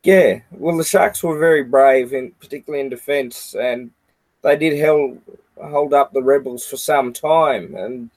Yeah, 0.05 0.41
well, 0.53 0.77
the 0.77 0.85
Sharks 0.85 1.23
were 1.23 1.39
very 1.39 1.65
brave, 1.65 2.13
in 2.13 2.31
particularly 2.33 2.85
in 2.85 2.89
defence, 2.89 3.55
and 3.55 3.91
they 4.43 4.57
did 4.57 4.85
hold 4.85 5.21
hold 5.61 5.93
up 5.93 6.13
the 6.13 6.23
Rebels 6.23 6.65
for 6.65 6.77
some 6.77 7.13
time, 7.13 7.75
and 7.75 8.11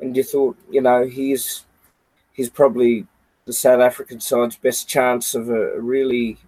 and 0.00 0.16
you 0.16 0.22
thought, 0.22 0.56
you 0.70 0.80
know, 0.80 1.06
he's 1.06 1.64
he's 2.32 2.50
probably 2.50 3.06
the 3.46 3.52
South 3.52 3.80
African 3.80 4.20
side's 4.20 4.56
best 4.56 4.88
chance 4.88 5.34
of 5.34 5.50
a 5.50 5.80
really 5.80 6.38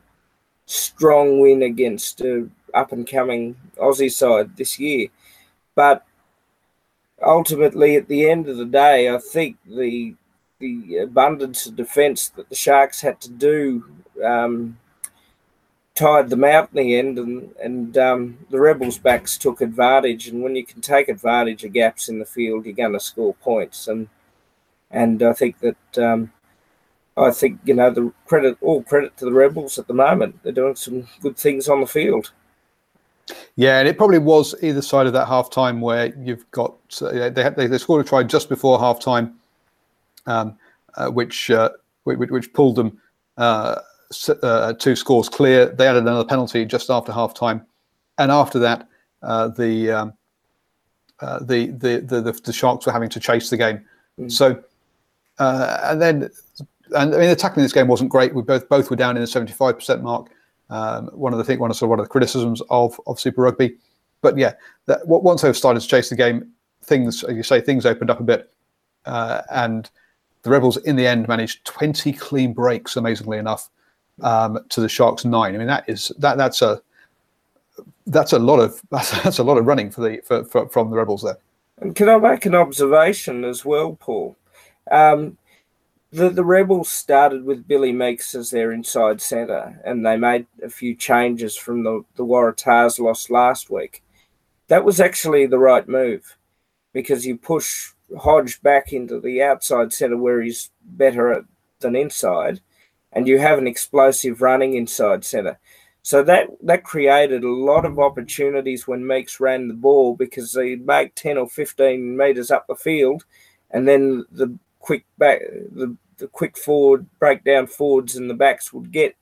strong 0.66 1.40
win 1.40 1.62
against 1.62 2.20
a 2.20 2.48
up 2.74 2.92
and 2.92 3.06
coming 3.08 3.56
Aussie 3.78 4.12
side 4.12 4.56
this 4.56 4.78
year. 4.78 5.08
But 5.74 6.04
ultimately, 7.22 7.96
at 7.96 8.08
the 8.08 8.28
end 8.30 8.48
of 8.48 8.56
the 8.56 8.64
day, 8.66 9.08
I 9.12 9.18
think 9.18 9.56
the 9.66 10.14
the 10.60 10.98
abundance 10.98 11.66
of 11.66 11.76
defence 11.76 12.28
that 12.30 12.48
the 12.48 12.54
Sharks 12.54 13.00
had 13.00 13.20
to 13.20 13.30
do 13.30 13.84
um, 14.24 14.78
tired 15.94 16.30
them 16.30 16.44
out 16.44 16.70
in 16.72 16.82
the 16.82 16.96
end, 16.96 17.18
and 17.18 17.54
and 17.62 17.98
um, 17.98 18.38
the 18.50 18.60
Rebels' 18.60 18.98
backs 18.98 19.38
took 19.38 19.60
advantage. 19.60 20.28
And 20.28 20.42
when 20.42 20.56
you 20.56 20.64
can 20.64 20.80
take 20.80 21.08
advantage 21.08 21.64
of 21.64 21.72
gaps 21.72 22.08
in 22.08 22.18
the 22.18 22.24
field, 22.24 22.64
you're 22.64 22.74
going 22.74 22.92
to 22.92 23.00
score 23.00 23.34
points. 23.34 23.88
And 23.88 24.08
and 24.90 25.22
I 25.22 25.32
think 25.32 25.58
that 25.60 25.98
um, 25.98 26.32
I 27.16 27.30
think 27.30 27.60
you 27.64 27.74
know 27.74 27.90
the 27.90 28.12
credit, 28.26 28.58
all 28.60 28.82
credit 28.82 29.16
to 29.18 29.24
the 29.24 29.32
Rebels 29.32 29.78
at 29.78 29.86
the 29.86 29.94
moment. 29.94 30.42
They're 30.42 30.52
doing 30.52 30.76
some 30.76 31.06
good 31.20 31.36
things 31.36 31.68
on 31.68 31.80
the 31.80 31.86
field. 31.86 32.32
Yeah, 33.56 33.78
and 33.78 33.86
it 33.86 33.98
probably 33.98 34.18
was 34.18 34.54
either 34.62 34.80
side 34.80 35.06
of 35.06 35.12
that 35.12 35.26
half 35.28 35.50
time 35.50 35.80
where 35.80 36.14
you've 36.16 36.50
got 36.50 36.74
uh, 37.02 37.28
they, 37.28 37.50
they, 37.50 37.66
they 37.66 37.78
scored 37.78 38.04
a 38.04 38.08
try 38.08 38.22
just 38.22 38.48
before 38.48 38.78
half 38.78 39.00
time, 39.00 39.37
um, 40.28 40.56
uh, 40.94 41.10
which, 41.10 41.50
uh, 41.50 41.70
which, 42.04 42.30
which 42.30 42.52
pulled 42.52 42.76
them 42.76 42.90
uh, 43.36 43.80
uh, 44.42 44.72
two 44.74 44.94
scores 44.94 45.28
clear. 45.28 45.66
They 45.66 45.88
added 45.88 46.02
another 46.02 46.24
penalty 46.24 46.64
just 46.64 46.90
after 46.90 47.12
half 47.12 47.34
time, 47.34 47.66
and 48.18 48.30
after 48.30 48.58
that, 48.60 48.88
uh, 49.22 49.48
the, 49.48 49.90
um, 49.90 50.12
the, 51.20 51.74
the, 51.82 52.00
the 52.00 52.40
the 52.44 52.52
Sharks 52.52 52.86
were 52.86 52.92
having 52.92 53.10
to 53.10 53.20
chase 53.20 53.50
the 53.50 53.56
game. 53.56 53.84
Mm. 54.18 54.30
So, 54.30 54.62
and 55.38 56.00
then 56.00 56.30
and 56.96 57.14
I 57.14 57.18
mean, 57.18 57.28
the 57.28 57.36
tackling 57.36 57.62
in 57.62 57.64
this 57.64 57.72
game 57.72 57.88
wasn't 57.88 58.10
great. 58.10 58.34
We 58.34 58.42
both 58.42 58.68
both 58.68 58.90
were 58.90 58.96
down 58.96 59.16
in 59.16 59.20
the 59.20 59.26
seventy-five 59.26 59.76
percent 59.76 60.02
mark. 60.02 60.30
Um, 60.70 61.08
one 61.08 61.32
of 61.32 61.38
the 61.38 61.44
thing, 61.44 61.58
one 61.58 61.70
of 61.70 61.76
sort 61.76 61.88
of 61.88 61.90
one 61.90 62.00
of 62.00 62.06
the 62.06 62.10
criticisms 62.10 62.62
of 62.70 63.00
of 63.06 63.18
Super 63.18 63.42
Rugby, 63.42 63.76
but 64.20 64.36
yeah, 64.36 64.52
that 64.86 65.06
once 65.06 65.42
they've 65.42 65.56
started 65.56 65.80
to 65.80 65.88
chase 65.88 66.08
the 66.10 66.16
game, 66.16 66.50
things 66.82 67.24
as 67.24 67.36
you 67.36 67.42
say, 67.42 67.60
things 67.60 67.86
opened 67.86 68.10
up 68.10 68.20
a 68.20 68.24
bit, 68.24 68.50
uh, 69.06 69.42
and 69.50 69.90
the 70.48 70.54
Rebels 70.54 70.76
in 70.78 70.96
the 70.96 71.06
end 71.06 71.28
managed 71.28 71.64
twenty 71.64 72.12
clean 72.12 72.52
breaks, 72.52 72.96
amazingly 72.96 73.38
enough, 73.38 73.70
um, 74.22 74.58
to 74.70 74.80
the 74.80 74.88
Sharks 74.88 75.24
nine. 75.24 75.54
I 75.54 75.58
mean, 75.58 75.66
that 75.66 75.88
is 75.88 76.12
that 76.18 76.38
that's 76.38 76.62
a 76.62 76.80
that's 78.06 78.32
a 78.32 78.38
lot 78.38 78.58
of 78.58 78.80
that's, 78.90 79.10
that's 79.22 79.38
a 79.38 79.44
lot 79.44 79.58
of 79.58 79.66
running 79.66 79.90
for 79.90 80.00
the 80.00 80.20
for, 80.24 80.44
for, 80.44 80.68
from 80.68 80.90
the 80.90 80.96
rebels 80.96 81.22
there. 81.22 81.38
And 81.80 81.94
can 81.94 82.08
I 82.08 82.16
make 82.18 82.46
an 82.46 82.54
observation 82.54 83.44
as 83.44 83.64
well, 83.64 83.96
Paul? 84.00 84.36
Um, 84.90 85.36
the 86.10 86.30
the 86.30 86.44
rebels 86.44 86.88
started 86.88 87.44
with 87.44 87.68
Billy 87.68 87.92
Meakes 87.92 88.34
as 88.34 88.50
their 88.50 88.72
inside 88.72 89.20
centre, 89.20 89.80
and 89.84 90.04
they 90.04 90.16
made 90.16 90.46
a 90.62 90.70
few 90.70 90.94
changes 90.94 91.56
from 91.56 91.84
the 91.84 92.04
the 92.16 92.24
Waratahs 92.24 92.98
lost 92.98 93.30
last 93.30 93.70
week. 93.70 94.02
That 94.68 94.84
was 94.84 95.00
actually 95.00 95.46
the 95.46 95.58
right 95.58 95.86
move 95.86 96.36
because 96.92 97.26
you 97.26 97.36
push 97.36 97.92
Hodge 98.16 98.62
back 98.62 98.92
into 98.92 99.20
the 99.20 99.42
outside 99.42 99.92
centre 99.92 100.16
where 100.16 100.40
he's 100.40 100.70
better 100.82 101.32
at, 101.32 101.44
than 101.80 101.94
inside, 101.94 102.60
and 103.12 103.28
you 103.28 103.38
have 103.38 103.58
an 103.58 103.66
explosive 103.66 104.40
running 104.40 104.74
inside 104.74 105.24
centre. 105.24 105.58
So 106.02 106.22
that 106.22 106.48
that 106.62 106.84
created 106.84 107.44
a 107.44 107.52
lot 107.52 107.84
of 107.84 107.98
opportunities 107.98 108.88
when 108.88 109.06
Meakes 109.06 109.40
ran 109.40 109.68
the 109.68 109.74
ball 109.74 110.14
because 110.16 110.52
he'd 110.54 110.86
make 110.86 111.14
ten 111.14 111.36
or 111.36 111.48
fifteen 111.48 112.16
meters 112.16 112.50
up 112.50 112.66
the 112.66 112.74
field, 112.74 113.24
and 113.70 113.86
then 113.86 114.24
the 114.32 114.56
quick 114.78 115.04
back 115.18 115.40
the, 115.40 115.94
the 116.16 116.28
quick 116.28 116.56
forward 116.56 117.06
breakdown 117.18 117.66
forwards 117.66 118.16
and 118.16 118.30
the 118.30 118.34
backs 118.34 118.72
would 118.72 118.90
get 118.90 119.16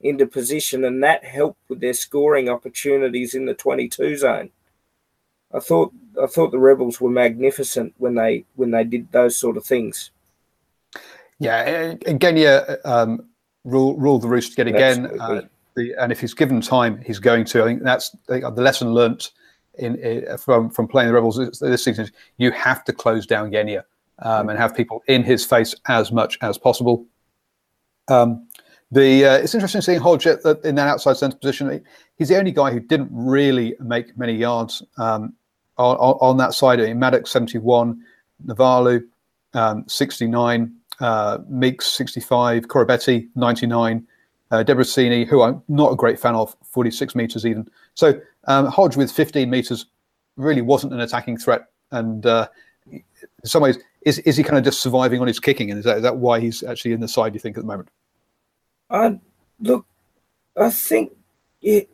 into 0.00 0.26
position, 0.26 0.84
and 0.84 1.00
that 1.04 1.24
helped 1.24 1.60
with 1.68 1.80
their 1.80 1.94
scoring 1.94 2.48
opportunities 2.48 3.34
in 3.34 3.46
the 3.46 3.54
twenty-two 3.54 4.16
zone. 4.16 4.50
I 5.54 5.60
thought 5.60 5.92
I 6.22 6.26
thought 6.26 6.50
the 6.50 6.58
rebels 6.58 7.00
were 7.00 7.10
magnificent 7.10 7.94
when 7.98 8.14
they 8.14 8.44
when 8.56 8.70
they 8.70 8.84
did 8.84 9.10
those 9.12 9.36
sort 9.36 9.56
of 9.56 9.64
things. 9.64 10.10
Yeah, 11.38 11.94
again, 12.06 12.36
yeah, 12.36 12.76
um, 12.84 13.26
rule 13.64 13.96
rule 13.96 14.18
the 14.18 14.28
roost 14.28 14.56
yet 14.56 14.68
again. 14.68 15.06
Uh, 15.18 15.42
the, 15.74 15.94
and 15.98 16.12
if 16.12 16.20
he's 16.20 16.34
given 16.34 16.60
time, 16.60 17.00
he's 17.04 17.18
going 17.18 17.44
to. 17.46 17.62
I 17.62 17.66
think 17.66 17.82
that's 17.82 18.14
the 18.28 18.52
lesson 18.56 18.92
learnt 18.92 19.32
in, 19.74 19.96
in 19.96 20.38
from 20.38 20.70
from 20.70 20.86
playing 20.86 21.08
the 21.08 21.14
rebels 21.14 21.36
this 21.60 21.84
season. 21.84 22.08
You 22.36 22.50
have 22.52 22.84
to 22.84 22.92
close 22.92 23.26
down 23.26 23.50
Genia 23.50 23.84
um, 24.20 24.48
and 24.48 24.58
have 24.58 24.74
people 24.74 25.02
in 25.08 25.22
his 25.22 25.44
face 25.44 25.74
as 25.88 26.12
much 26.12 26.38
as 26.42 26.58
possible. 26.58 27.06
Um, 28.08 28.46
the 28.90 29.24
uh, 29.24 29.36
it's 29.38 29.54
interesting 29.54 29.80
seeing 29.80 30.00
Hodge 30.00 30.26
in 30.26 30.74
that 30.74 30.88
outside 30.88 31.16
centre 31.16 31.36
position. 31.36 31.82
He's 32.16 32.28
the 32.28 32.38
only 32.38 32.52
guy 32.52 32.70
who 32.70 32.80
didn't 32.80 33.08
really 33.10 33.74
make 33.80 34.16
many 34.18 34.34
yards 34.34 34.82
um, 34.98 35.34
on, 35.78 35.96
on, 35.96 36.36
that 36.36 36.54
side. 36.54 36.80
I 36.80 36.86
mean, 36.86 36.98
Maddocks 36.98 37.28
71, 37.28 38.00
Naivalu 38.46 39.02
um, 39.54 39.84
69, 39.88 40.74
uh, 41.00 41.38
Meakes 41.48 41.86
65, 41.86 42.68
Koroibete 42.68 43.28
99, 43.34 44.06
uh, 44.50 44.64
Debreczeni, 44.64 45.26
who 45.26 45.42
I'm 45.42 45.62
not 45.68 45.92
a 45.92 45.96
great 45.96 46.18
fan 46.18 46.34
of, 46.34 46.54
46 46.64 47.14
meters 47.14 47.46
even. 47.46 47.68
So 47.94 48.20
um, 48.46 48.66
Hodge 48.66 48.96
with 48.96 49.10
15 49.10 49.48
meters 49.48 49.86
really 50.36 50.62
wasn't 50.62 50.92
an 50.92 51.00
attacking 51.00 51.38
threat. 51.38 51.62
And 51.90 52.24
uh, 52.26 52.48
in 52.90 53.02
some 53.44 53.62
ways, 53.62 53.78
is, 54.02 54.18
is 54.20 54.36
he 54.36 54.42
kind 54.42 54.58
of 54.58 54.64
just 54.64 54.80
surviving 54.80 55.20
on 55.20 55.26
his 55.26 55.38
kicking? 55.38 55.70
And 55.70 55.78
is 55.78 55.84
that, 55.84 55.98
is 55.98 56.02
that 56.02 56.16
why 56.16 56.40
he's 56.40 56.62
actually 56.62 56.92
in 56.92 57.00
the 57.00 57.08
side, 57.08 57.34
you 57.34 57.40
think, 57.40 57.56
at 57.56 57.62
the 57.62 57.66
moment? 57.66 57.88
Uh, 58.90 59.12
look, 59.60 59.86
I 60.56 60.70
think 60.70 61.12
it, 61.62 61.88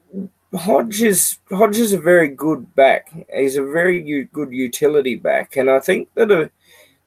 Hodge 0.55 1.03
is 1.03 1.39
Hodge 1.51 1.79
is 1.79 1.93
a 1.93 2.01
very 2.01 2.29
good 2.29 2.75
back. 2.75 3.13
He's 3.35 3.57
a 3.57 3.63
very 3.63 4.03
u- 4.03 4.25
good 4.33 4.51
utility 4.51 5.15
back, 5.15 5.57
and 5.57 5.71
I 5.71 5.79
think 5.79 6.09
that 6.15 6.31
a, 6.31 6.43
uh, 6.43 6.49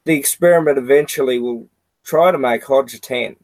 the 0.06 0.14
experiment 0.14 0.78
eventually 0.78 1.40
will 1.40 1.68
try 2.04 2.32
to 2.32 2.38
make 2.38 2.64
Hodge 2.64 2.94
a 2.94 3.00
ten, 3.00 3.36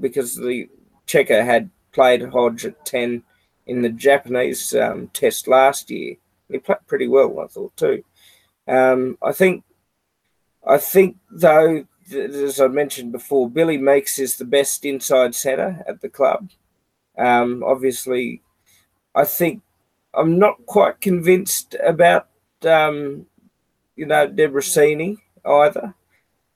because 0.00 0.36
the 0.36 0.68
Cheika 1.06 1.44
had 1.44 1.70
played 1.92 2.22
Hodge 2.22 2.66
at 2.66 2.84
ten 2.84 3.22
in 3.66 3.80
the 3.80 3.88
Japanese 3.88 4.74
um, 4.74 5.08
test 5.08 5.48
last 5.48 5.90
year. 5.90 6.16
He 6.50 6.58
played 6.58 6.86
pretty 6.86 7.08
well, 7.08 7.40
I 7.40 7.46
thought 7.46 7.76
too. 7.76 8.04
Um, 8.68 9.16
I 9.22 9.32
think, 9.32 9.64
I 10.66 10.76
think 10.76 11.16
though, 11.30 11.86
as 12.12 12.60
I 12.60 12.68
mentioned 12.68 13.12
before, 13.12 13.48
Billy 13.48 13.78
Meakes 13.78 14.18
is 14.18 14.36
the 14.36 14.44
best 14.44 14.84
inside 14.84 15.34
centre 15.34 15.82
at 15.88 16.02
the 16.02 16.10
club. 16.10 16.50
Um, 17.16 17.62
obviously, 17.64 18.42
I 19.14 19.24
think 19.24 19.62
I'm 20.14 20.38
not 20.38 20.64
quite 20.66 21.00
convinced 21.00 21.76
about 21.84 22.28
um, 22.64 23.26
you 23.96 24.06
know 24.06 24.28
Debreczeni 24.28 25.18
either, 25.44 25.94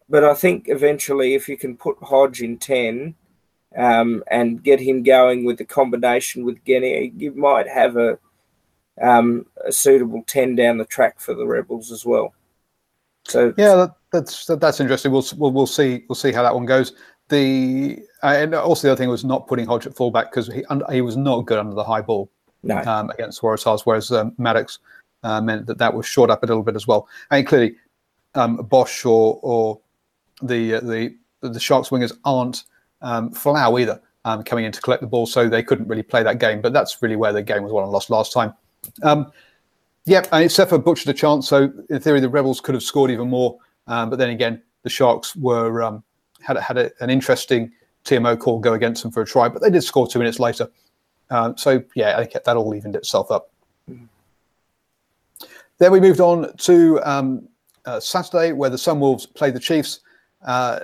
but 0.09 0.25
I 0.25 0.35
think 0.35 0.69
eventually 0.69 1.35
if 1.35 1.49
you 1.49 1.57
can 1.57 1.77
put 1.77 1.97
Hodge 2.03 2.43
in 2.43 2.59
ten 2.59 3.15
um, 3.77 4.25
and 4.31 4.62
get 4.62 4.81
him 4.81 5.03
going 5.03 5.45
with 5.45 5.59
the 5.59 5.65
combination 5.65 6.45
with 6.45 6.65
Genia, 6.65 7.11
you 7.17 7.33
might 7.33 7.69
have 7.69 7.97
a 7.97 8.19
um, 9.00 9.47
a 9.65 9.73
suitable 9.73 10.25
ten 10.27 10.57
down 10.57 10.79
the 10.79 10.85
track 10.85 11.21
for 11.21 11.35
the 11.35 11.47
Rebels 11.47 11.93
as 11.93 12.05
well. 12.05 12.35
So 13.27 13.55
yeah, 13.57 13.75
that, 13.75 13.95
that's 14.12 14.47
that's 14.47 14.81
interesting. 14.81 15.12
We'll, 15.12 15.25
we'll 15.37 15.53
we'll 15.53 15.67
see 15.67 16.05
we'll 16.09 16.17
see 16.17 16.33
how 16.33 16.43
that 16.43 16.55
one 16.55 16.67
goes. 16.67 16.95
The 17.29 17.99
uh, 18.23 18.35
and 18.38 18.55
also 18.55 18.88
the 18.88 18.93
other 18.93 18.99
thing 18.99 19.11
was 19.11 19.25
not 19.25 19.47
putting 19.47 19.67
Hodge 19.67 19.87
at 19.87 19.95
fullback 19.95 20.31
because 20.31 20.47
he 20.47 20.65
he 20.91 21.03
was 21.03 21.17
not 21.17 21.45
good 21.45 21.59
under 21.59 21.75
the 21.75 21.85
high 21.85 22.00
ball 22.00 22.31
no. 22.62 22.79
um, 22.79 23.11
against 23.11 23.41
Waratahs, 23.41 23.83
whereas 23.85 24.11
um, 24.11 24.33
Maddocks 24.33 24.79
uh, 25.23 25.41
meant 25.41 25.67
that 25.67 25.79
that 25.79 25.95
was 25.95 26.07
short 26.07 26.31
up 26.31 26.43
a 26.43 26.47
little 26.47 26.62
bit 26.62 26.77
as 26.77 26.87
well. 26.87 27.09
Mean, 27.31 27.45
clearly, 27.45 27.77
um, 28.35 28.57
Bosch 28.57 29.05
or 29.05 29.38
or 29.43 29.81
the 30.43 30.75
uh, 30.75 30.81
the 30.81 31.17
the 31.41 31.61
Sharks 31.61 31.88
wingers 31.88 32.17
aren't 32.25 32.65
um, 33.03 33.31
Folau 33.31 33.81
either 33.81 34.00
um, 34.25 34.43
coming 34.43 34.65
in 34.65 34.73
to 34.73 34.81
collect 34.81 35.00
the 35.00 35.07
ball, 35.09 35.27
so 35.27 35.49
they 35.49 35.62
couldn't 35.62 35.88
really 35.88 36.03
play 36.03 36.23
that 36.23 36.38
game. 36.38 36.61
But 36.61 36.73
that's 36.73 37.03
really 37.03 37.17
where 37.17 37.33
the 37.33 37.43
game 37.43 37.62
was 37.62 37.73
won 37.73 37.85
and 37.85 37.93
lost 37.93 38.11
last 38.11 38.33
time. 38.33 38.55
Um, 39.03 39.31
yeah, 40.05 40.25
and 40.33 40.49
Sefa 40.49 40.83
butchered 40.83 41.09
a 41.09 41.15
chance, 41.15 41.49
so 41.49 41.73
in 41.91 42.00
theory 42.00 42.21
the 42.21 42.29
Rebels 42.29 42.61
could 42.61 42.75
have 42.75 42.83
scored 42.83 43.11
even 43.11 43.29
more. 43.29 43.59
But 43.87 44.17
then 44.17 44.31
again, 44.31 44.62
the 44.83 44.91
Sharks 44.91 45.37
were 45.37 46.00
had 46.41 46.57
had 46.57 46.79
a, 46.79 46.91
an 47.00 47.11
interesting 47.11 47.73
TMO 48.05 48.38
call 48.38 48.59
go 48.59 48.73
against 48.73 49.03
them 49.03 49.12
for 49.12 49.23
a 49.23 49.27
try, 49.27 49.49
but 49.49 49.62
they 49.62 49.71
did 49.71 49.83
score 49.83 50.07
two 50.07 50.19
minutes 50.19 50.38
later. 50.38 50.69
Um, 51.30 51.56
so 51.56 51.82
yeah, 51.94 52.16
I 52.16 52.25
think 52.25 52.44
that 52.44 52.56
all 52.56 52.75
evened 52.75 52.97
itself 52.97 53.30
up. 53.30 53.50
Then 55.78 55.92
we 55.92 56.00
moved 56.00 56.20
on 56.20 56.56
to 56.56 57.00
um, 57.08 57.49
uh, 57.85 58.00
Saturday, 58.00 58.52
where 58.52 58.70
the 58.70 58.76
Sunwolves 58.76 59.32
played 59.32 59.54
the 59.54 59.61
Chiefs. 59.61 60.00
Uh, 60.44 60.80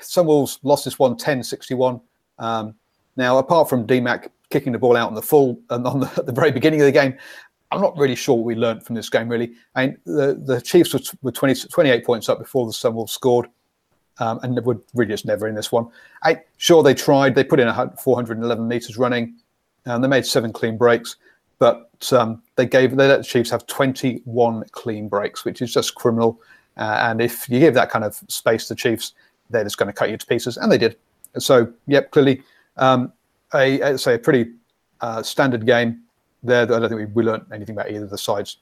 Sunwolves 0.00 0.58
lost 0.62 0.84
this 0.84 0.98
one 0.98 1.16
10 1.16 1.42
61. 1.42 2.00
Um, 2.38 2.74
now, 3.16 3.38
apart 3.38 3.68
from 3.68 3.86
DMAC 3.86 4.28
kicking 4.50 4.72
the 4.72 4.78
ball 4.78 4.96
out 4.96 5.08
on 5.08 5.14
the 5.14 5.22
full 5.22 5.60
and 5.70 5.86
on 5.86 6.00
the, 6.00 6.06
at 6.16 6.26
the 6.26 6.32
very 6.32 6.50
beginning 6.50 6.80
of 6.80 6.86
the 6.86 6.92
game, 6.92 7.16
I'm 7.70 7.80
not 7.80 7.96
really 7.96 8.14
sure 8.14 8.36
what 8.36 8.44
we 8.44 8.54
learned 8.54 8.84
from 8.84 8.96
this 8.96 9.08
game, 9.08 9.28
really. 9.28 9.52
I 9.74 9.86
mean, 9.86 9.98
the, 10.04 10.40
the 10.44 10.60
Chiefs 10.60 10.92
were, 10.92 11.00
were 11.22 11.32
20, 11.32 11.68
28 11.68 12.04
points 12.04 12.28
up 12.28 12.38
before 12.38 12.66
the 12.66 12.72
Sunwolves 12.72 13.10
scored. 13.10 13.48
Um, 14.18 14.38
and 14.42 14.64
were 14.66 14.78
really 14.94 15.10
just 15.10 15.24
never 15.24 15.48
in 15.48 15.54
this 15.54 15.72
one. 15.72 15.88
I, 16.22 16.42
sure, 16.58 16.82
they 16.82 16.92
tried. 16.92 17.34
They 17.34 17.42
put 17.42 17.58
in 17.58 17.72
411 17.98 18.68
meters 18.68 18.98
running, 18.98 19.36
and 19.86 20.02
they 20.02 20.08
made 20.08 20.26
seven 20.26 20.52
clean 20.52 20.76
breaks. 20.76 21.16
But 21.58 22.12
um, 22.12 22.42
they 22.56 22.66
gave 22.66 22.96
they 22.96 23.06
let 23.06 23.18
the 23.18 23.24
Chiefs 23.24 23.50
have 23.50 23.66
21 23.66 24.64
clean 24.72 25.08
breaks, 25.08 25.44
which 25.44 25.62
is 25.62 25.72
just 25.72 25.94
criminal. 25.94 26.40
Uh, 26.76 26.98
and 27.02 27.20
if 27.20 27.48
you 27.48 27.60
give 27.60 27.74
that 27.74 27.90
kind 27.90 28.04
of 28.04 28.20
space 28.28 28.66
to 28.66 28.74
the 28.74 28.78
Chiefs, 28.78 29.14
they're 29.50 29.64
just 29.64 29.76
going 29.76 29.86
to 29.86 29.92
cut 29.92 30.10
you 30.10 30.16
to 30.16 30.26
pieces, 30.26 30.56
and 30.56 30.72
they 30.72 30.78
did. 30.78 30.96
So, 31.38 31.72
yep, 31.86 32.10
clearly, 32.10 32.42
um, 32.76 33.12
a, 33.54 33.80
a 33.80 33.98
say 33.98 34.14
a 34.14 34.18
pretty 34.18 34.52
uh, 35.00 35.22
standard 35.22 35.66
game 35.66 36.02
there. 36.42 36.62
I 36.62 36.66
don't 36.66 36.88
think 36.88 36.98
we, 36.98 37.04
we 37.06 37.22
learned 37.22 37.46
anything 37.52 37.76
about 37.76 37.90
either 37.90 38.04
of 38.04 38.10
the 38.10 38.18
sides. 38.18 38.58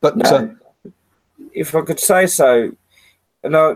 But 0.00 0.16
no, 0.16 0.56
uh, 0.84 0.90
if 1.52 1.74
I 1.74 1.82
could 1.82 2.00
say 2.00 2.26
so, 2.26 2.72
and 3.42 3.56
I, 3.56 3.74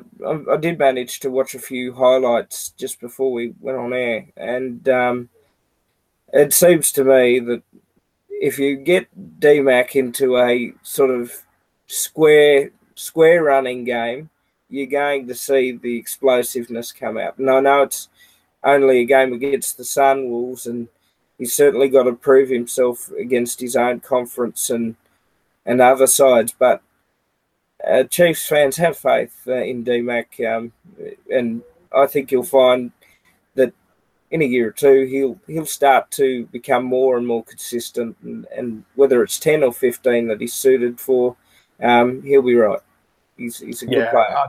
I 0.51 0.57
did 0.57 0.79
manage 0.79 1.21
to 1.21 1.31
watch 1.31 1.55
a 1.55 1.59
few 1.59 1.93
highlights 1.95 2.71
just 2.71 3.01
before 3.01 3.33
we 3.33 3.55
went 3.61 3.79
on 3.79 3.93
air, 3.93 4.27
and 4.37 4.89
um, 4.89 5.29
it 6.35 6.53
seems 6.53 6.91
to 6.93 7.05
me 7.05 7.39
that 7.39 7.63
if 8.29 8.59
you 8.59 8.77
get 8.77 9.07
DMAC 9.41 9.95
into 9.95 10.37
a 10.37 10.75
sort 10.83 11.11
of 11.11 11.33
square 11.87 12.71
square 12.97 13.45
running 13.45 13.85
game, 13.85 14.31
you're 14.69 14.87
going 14.87 15.29
to 15.29 15.35
see 15.35 15.73
the 15.73 15.97
explosiveness 15.97 16.93
come 16.93 17.17
out. 17.17 17.39
And 17.39 17.49
I 17.49 17.61
know 17.61 17.83
it's 17.83 18.09
only 18.63 19.01
a 19.01 19.05
game 19.05 19.33
against 19.33 19.77
the 19.77 19.85
Sunwolves, 19.85 20.67
and 20.67 20.89
he's 21.39 21.55
certainly 21.55 21.89
got 21.89 22.05
to 22.05 22.13
prove 22.13 22.49
himself 22.49 23.11
against 23.13 23.61
his 23.61 23.77
own 23.77 24.01
conference 24.01 24.71
and 24.71 24.97
and 25.65 25.81
other 25.81 26.09
sides. 26.09 26.55
But 26.59 26.83
uh, 27.87 28.05
Chiefs 28.05 28.47
fans 28.47 28.77
have 28.77 28.99
faith 28.99 29.37
uh, 29.47 29.55
in 29.55 29.85
DMAC, 29.85 30.53
um, 30.53 30.73
and 31.31 31.63
I 31.97 32.07
think 32.07 32.33
you'll 32.33 32.43
find 32.43 32.91
in 34.35 34.43
a 34.43 34.45
year 34.45 34.69
or 34.69 34.73
two 34.73 35.07
he'll 35.07 35.39
he'll 35.47 35.65
start 35.65 36.11
to 36.11 36.45
become 36.47 36.85
more 36.85 37.17
and 37.17 37.25
more 37.25 37.45
consistent, 37.45 38.17
and, 38.25 38.47
and 38.55 38.85
whether 38.97 39.23
it's 39.23 39.39
ten 39.39 39.63
or 39.63 39.73
fifteen 39.73 40.27
that 40.27 40.41
he's 40.41 40.53
suited 40.53 40.99
for, 40.99 41.37
um, 41.81 42.21
he'll 42.23 42.43
be 42.43 42.57
right. 42.57 42.81
He's, 43.37 43.61
he's 43.61 43.83
a 43.83 43.87
good 43.87 43.99
yeah, 43.99 44.11
player. 44.11 44.47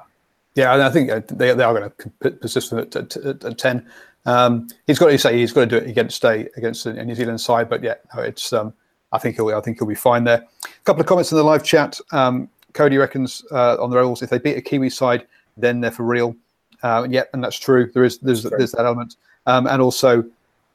yeah, 0.55 0.85
I 0.87 0.89
think 0.89 1.11
uh, 1.11 1.21
they, 1.27 1.53
they 1.53 1.63
are 1.63 1.73
going 1.73 1.91
to 1.91 2.31
persist 2.31 2.73
at, 2.73 2.95
at, 2.95 3.15
at 3.17 3.57
10. 3.57 3.87
Um, 4.25 4.67
he's 4.87 4.99
got 4.99 5.07
to 5.07 5.17
say 5.17 5.37
he's 5.37 5.53
got 5.53 5.61
to 5.61 5.65
do 5.67 5.77
it 5.77 5.87
against 5.87 6.23
a 6.25 6.49
against 6.57 6.87
a 6.87 7.03
New 7.05 7.13
Zealand 7.13 7.39
side, 7.39 7.69
but 7.69 7.83
yeah, 7.83 7.95
no, 8.15 8.23
it's 8.23 8.53
um, 8.53 8.73
I 9.11 9.19
think 9.19 9.35
he'll 9.35 9.49
I 9.49 9.61
think 9.61 9.77
he'll 9.77 9.87
be 9.87 9.93
fine 9.93 10.23
there. 10.23 10.43
A 10.65 10.83
couple 10.83 11.01
of 11.01 11.07
comments 11.07 11.31
in 11.31 11.37
the 11.37 11.43
live 11.43 11.63
chat. 11.63 11.99
Um, 12.11 12.49
Cody 12.73 12.97
reckons 12.97 13.45
uh, 13.51 13.77
on 13.79 13.91
the 13.91 13.97
Rebels 13.97 14.23
if 14.23 14.31
they 14.31 14.39
beat 14.39 14.57
a 14.57 14.61
Kiwi 14.61 14.89
side, 14.89 15.27
then 15.57 15.79
they're 15.79 15.91
for 15.91 16.03
real. 16.03 16.35
Uh, 16.81 17.07
yeah, 17.07 17.23
and 17.33 17.43
that's 17.43 17.59
true. 17.59 17.91
There 17.93 18.03
is 18.03 18.17
there's 18.17 18.43
there's 18.43 18.71
that 18.71 18.85
element, 18.85 19.15
um, 19.45 19.67
and 19.67 19.81
also 19.81 20.23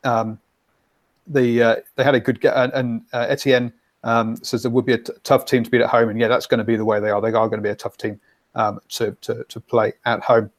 um, 0.04 0.38
the 1.26 1.62
uh, 1.62 1.76
they 1.96 2.04
had 2.04 2.14
a 2.14 2.20
good 2.20 2.44
and, 2.44 2.72
and 2.72 3.02
uh, 3.12 3.26
Etienne 3.28 3.72
um, 4.04 4.36
says 4.42 4.62
there 4.62 4.70
would 4.70 4.86
be 4.86 4.94
a 4.94 4.98
t- 4.98 5.12
tough 5.24 5.44
team 5.44 5.62
to 5.64 5.70
beat 5.70 5.80
at 5.80 5.90
home, 5.90 6.08
and 6.08 6.18
yeah, 6.18 6.28
that's 6.28 6.46
going 6.46 6.58
to 6.58 6.64
be 6.64 6.76
the 6.76 6.84
way 6.84 7.00
they 7.00 7.10
are. 7.10 7.20
They 7.20 7.28
are 7.28 7.48
going 7.48 7.58
to 7.58 7.62
be 7.62 7.68
a 7.70 7.74
tough 7.74 7.96
team 7.96 8.20
um, 8.54 8.80
to, 8.90 9.16
to 9.22 9.44
to 9.44 9.60
play 9.60 9.92
at 10.04 10.20
home. 10.20 10.50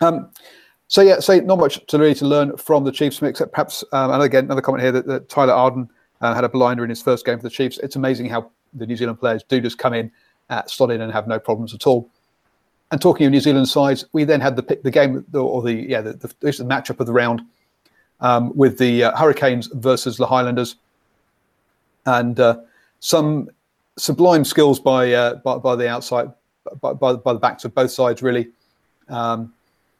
Um, 0.00 0.30
so 0.88 1.02
yeah, 1.02 1.20
so 1.20 1.38
not 1.40 1.58
much 1.58 1.84
to 1.86 1.98
really 1.98 2.14
to 2.14 2.26
learn 2.26 2.56
from 2.56 2.84
the 2.84 2.92
Chiefs, 2.92 3.20
except 3.22 3.52
perhaps, 3.52 3.82
um, 3.92 4.12
and 4.12 4.22
again, 4.22 4.44
another 4.44 4.60
comment 4.60 4.82
here 4.82 4.92
that, 4.92 5.06
that 5.06 5.28
Tyler 5.28 5.52
Ardron 5.52 5.88
uh, 6.20 6.34
had 6.34 6.44
a 6.44 6.48
blinder 6.48 6.84
in 6.84 6.90
his 6.90 7.02
first 7.02 7.26
game 7.26 7.38
for 7.38 7.42
the 7.42 7.50
Chiefs. 7.50 7.78
It's 7.78 7.96
amazing 7.96 8.28
how 8.28 8.50
the 8.72 8.86
New 8.86 8.96
Zealand 8.96 9.18
players 9.18 9.42
do 9.48 9.60
just 9.60 9.78
come 9.78 9.94
in, 9.94 10.12
uh, 10.48 10.62
slot 10.66 10.90
in, 10.90 11.00
and 11.00 11.12
have 11.12 11.26
no 11.26 11.40
problems 11.40 11.74
at 11.74 11.86
all. 11.86 12.08
And 12.92 13.00
talking 13.00 13.26
of 13.26 13.32
New 13.32 13.40
Zealand 13.40 13.68
sides, 13.68 14.04
we 14.12 14.24
then 14.24 14.40
had 14.40 14.54
the 14.54 14.78
the 14.84 14.90
game 14.90 15.24
or 15.34 15.60
the 15.62 15.74
yeah 15.74 16.00
the, 16.00 16.12
the, 16.12 16.28
the 16.40 16.64
matchup 16.64 17.00
of 17.00 17.06
the 17.06 17.12
round 17.12 17.42
um, 18.20 18.56
with 18.56 18.78
the 18.78 19.04
uh, 19.04 19.16
Hurricanes 19.16 19.68
versus 19.74 20.16
the 20.16 20.26
Highlanders, 20.26 20.76
and 22.06 22.38
uh, 22.38 22.60
some 23.00 23.48
sublime 23.98 24.44
skills 24.44 24.78
by, 24.78 25.12
uh, 25.12 25.36
by, 25.36 25.56
by 25.58 25.74
the 25.74 25.88
outside 25.88 26.30
by, 26.80 26.92
by, 26.92 27.14
by, 27.14 27.32
the 27.32 27.38
backs 27.38 27.64
of 27.64 27.74
both 27.74 27.90
sides 27.90 28.22
really. 28.22 28.48
Um, 29.08 29.52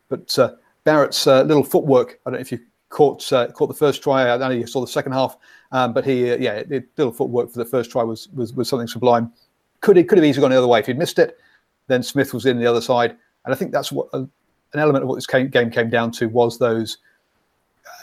but 0.08 0.38
uh, 0.38 0.52
Barrett's 0.84 1.26
uh, 1.26 1.42
little 1.42 1.64
footwork. 1.64 2.20
I 2.26 2.30
don't 2.30 2.34
know 2.34 2.40
if 2.40 2.52
you 2.52 2.60
caught 2.88 3.32
uh, 3.32 3.48
caught 3.48 3.68
the 3.68 3.74
first 3.74 4.02
try. 4.02 4.30
I 4.30 4.36
know 4.36 4.50
you 4.50 4.66
saw 4.66 4.80
the 4.80 4.86
second 4.86 5.12
half, 5.12 5.36
um, 5.72 5.92
but 5.92 6.04
he 6.04 6.26
yeah, 6.36 6.62
it, 6.68 6.88
little 6.96 7.12
footwork 7.12 7.50
for 7.50 7.58
the 7.58 7.64
first 7.64 7.90
try 7.90 8.02
was 8.02 8.28
was, 8.30 8.52
was 8.52 8.68
something 8.68 8.88
sublime. 8.88 9.32
Could 9.80 9.96
it 9.96 10.08
could 10.08 10.18
have 10.18 10.24
easily 10.24 10.42
gone 10.42 10.50
the 10.50 10.58
other 10.58 10.66
way 10.66 10.80
if 10.80 10.86
he'd 10.86 10.98
missed 10.98 11.18
it. 11.18 11.38
Then 11.86 12.02
Smith 12.02 12.34
was 12.34 12.46
in 12.46 12.58
the 12.58 12.66
other 12.66 12.80
side, 12.80 13.16
and 13.44 13.54
I 13.54 13.56
think 13.56 13.72
that's 13.72 13.92
what 13.92 14.08
uh, 14.12 14.24
an 14.72 14.80
element 14.80 15.02
of 15.02 15.08
what 15.08 15.16
this 15.16 15.26
game 15.26 15.50
came 15.70 15.90
down 15.90 16.10
to 16.12 16.26
was 16.28 16.58
those 16.58 16.98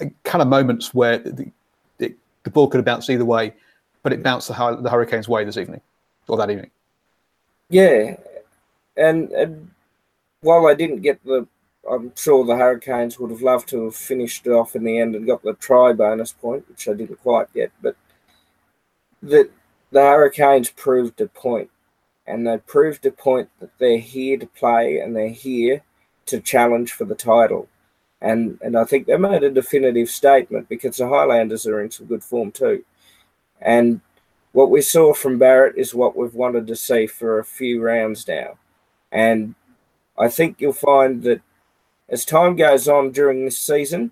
uh, 0.01 0.05
kind 0.23 0.41
of 0.41 0.47
moments 0.47 0.93
where 0.93 1.17
the, 1.17 1.51
the, 1.97 2.13
the, 2.43 2.49
ball 2.49 2.67
could 2.67 2.77
have 2.77 2.85
bounced 2.85 3.09
either 3.09 3.25
way, 3.25 3.53
but 4.01 4.13
it 4.13 4.23
bounced 4.23 4.47
the, 4.47 4.77
the 4.81 4.89
Hurricanes' 4.89 5.27
way 5.27 5.43
this 5.43 5.57
evening 5.57 5.81
or 6.27 6.37
that 6.37 6.49
evening. 6.49 6.71
Yeah, 7.69 8.15
and, 8.95 9.29
and 9.31 9.69
while 10.41 10.67
I 10.67 10.73
didn't 10.73 11.01
get 11.01 11.23
the, 11.25 11.47
I'm 11.89 12.13
sure 12.15 12.45
the 12.45 12.55
Hurricanes 12.55 13.19
would 13.19 13.31
have 13.31 13.41
loved 13.41 13.67
to 13.69 13.85
have 13.85 13.95
finished 13.95 14.47
it 14.47 14.51
off 14.51 14.75
in 14.75 14.83
the 14.83 14.99
end 14.99 15.15
and 15.15 15.27
got 15.27 15.43
the 15.43 15.53
try 15.53 15.91
bonus 15.93 16.31
point, 16.31 16.67
which 16.69 16.87
I 16.87 16.93
didn't 16.93 17.21
quite 17.21 17.53
get, 17.53 17.71
but 17.81 17.95
the 19.21 19.49
the 19.93 20.01
Hurricanes 20.01 20.71
proved 20.71 21.21
a 21.21 21.27
point, 21.27 21.69
and 22.25 22.47
they 22.47 22.57
proved 22.57 23.05
a 23.05 23.11
point 23.11 23.49
that 23.59 23.77
they're 23.77 23.97
here 23.97 24.37
to 24.37 24.47
play 24.47 24.99
and 24.99 25.15
they're 25.15 25.29
here 25.29 25.81
to 26.27 26.39
challenge 26.39 26.93
for 26.93 27.05
the 27.05 27.15
title. 27.15 27.67
And 28.21 28.57
and 28.61 28.77
I 28.77 28.85
think 28.85 29.05
they 29.05 29.17
made 29.17 29.43
a 29.43 29.49
definitive 29.49 30.09
statement 30.09 30.69
because 30.69 30.97
the 30.97 31.09
Highlanders 31.09 31.67
are 31.67 31.81
in 31.81 31.91
some 31.91 32.07
good 32.07 32.23
form 32.23 32.51
too. 32.51 32.85
And 33.59 34.01
what 34.53 34.69
we 34.69 34.81
saw 34.81 35.13
from 35.13 35.39
Barrett 35.39 35.77
is 35.77 35.93
what 35.93 36.15
we've 36.15 36.33
wanted 36.33 36.67
to 36.67 36.75
see 36.75 37.07
for 37.07 37.39
a 37.39 37.45
few 37.45 37.81
rounds 37.81 38.27
now. 38.27 38.57
And 39.11 39.55
I 40.17 40.29
think 40.29 40.61
you'll 40.61 40.73
find 40.73 41.23
that 41.23 41.41
as 42.07 42.23
time 42.23 42.55
goes 42.55 42.87
on 42.87 43.11
during 43.11 43.43
this 43.43 43.59
season, 43.59 44.11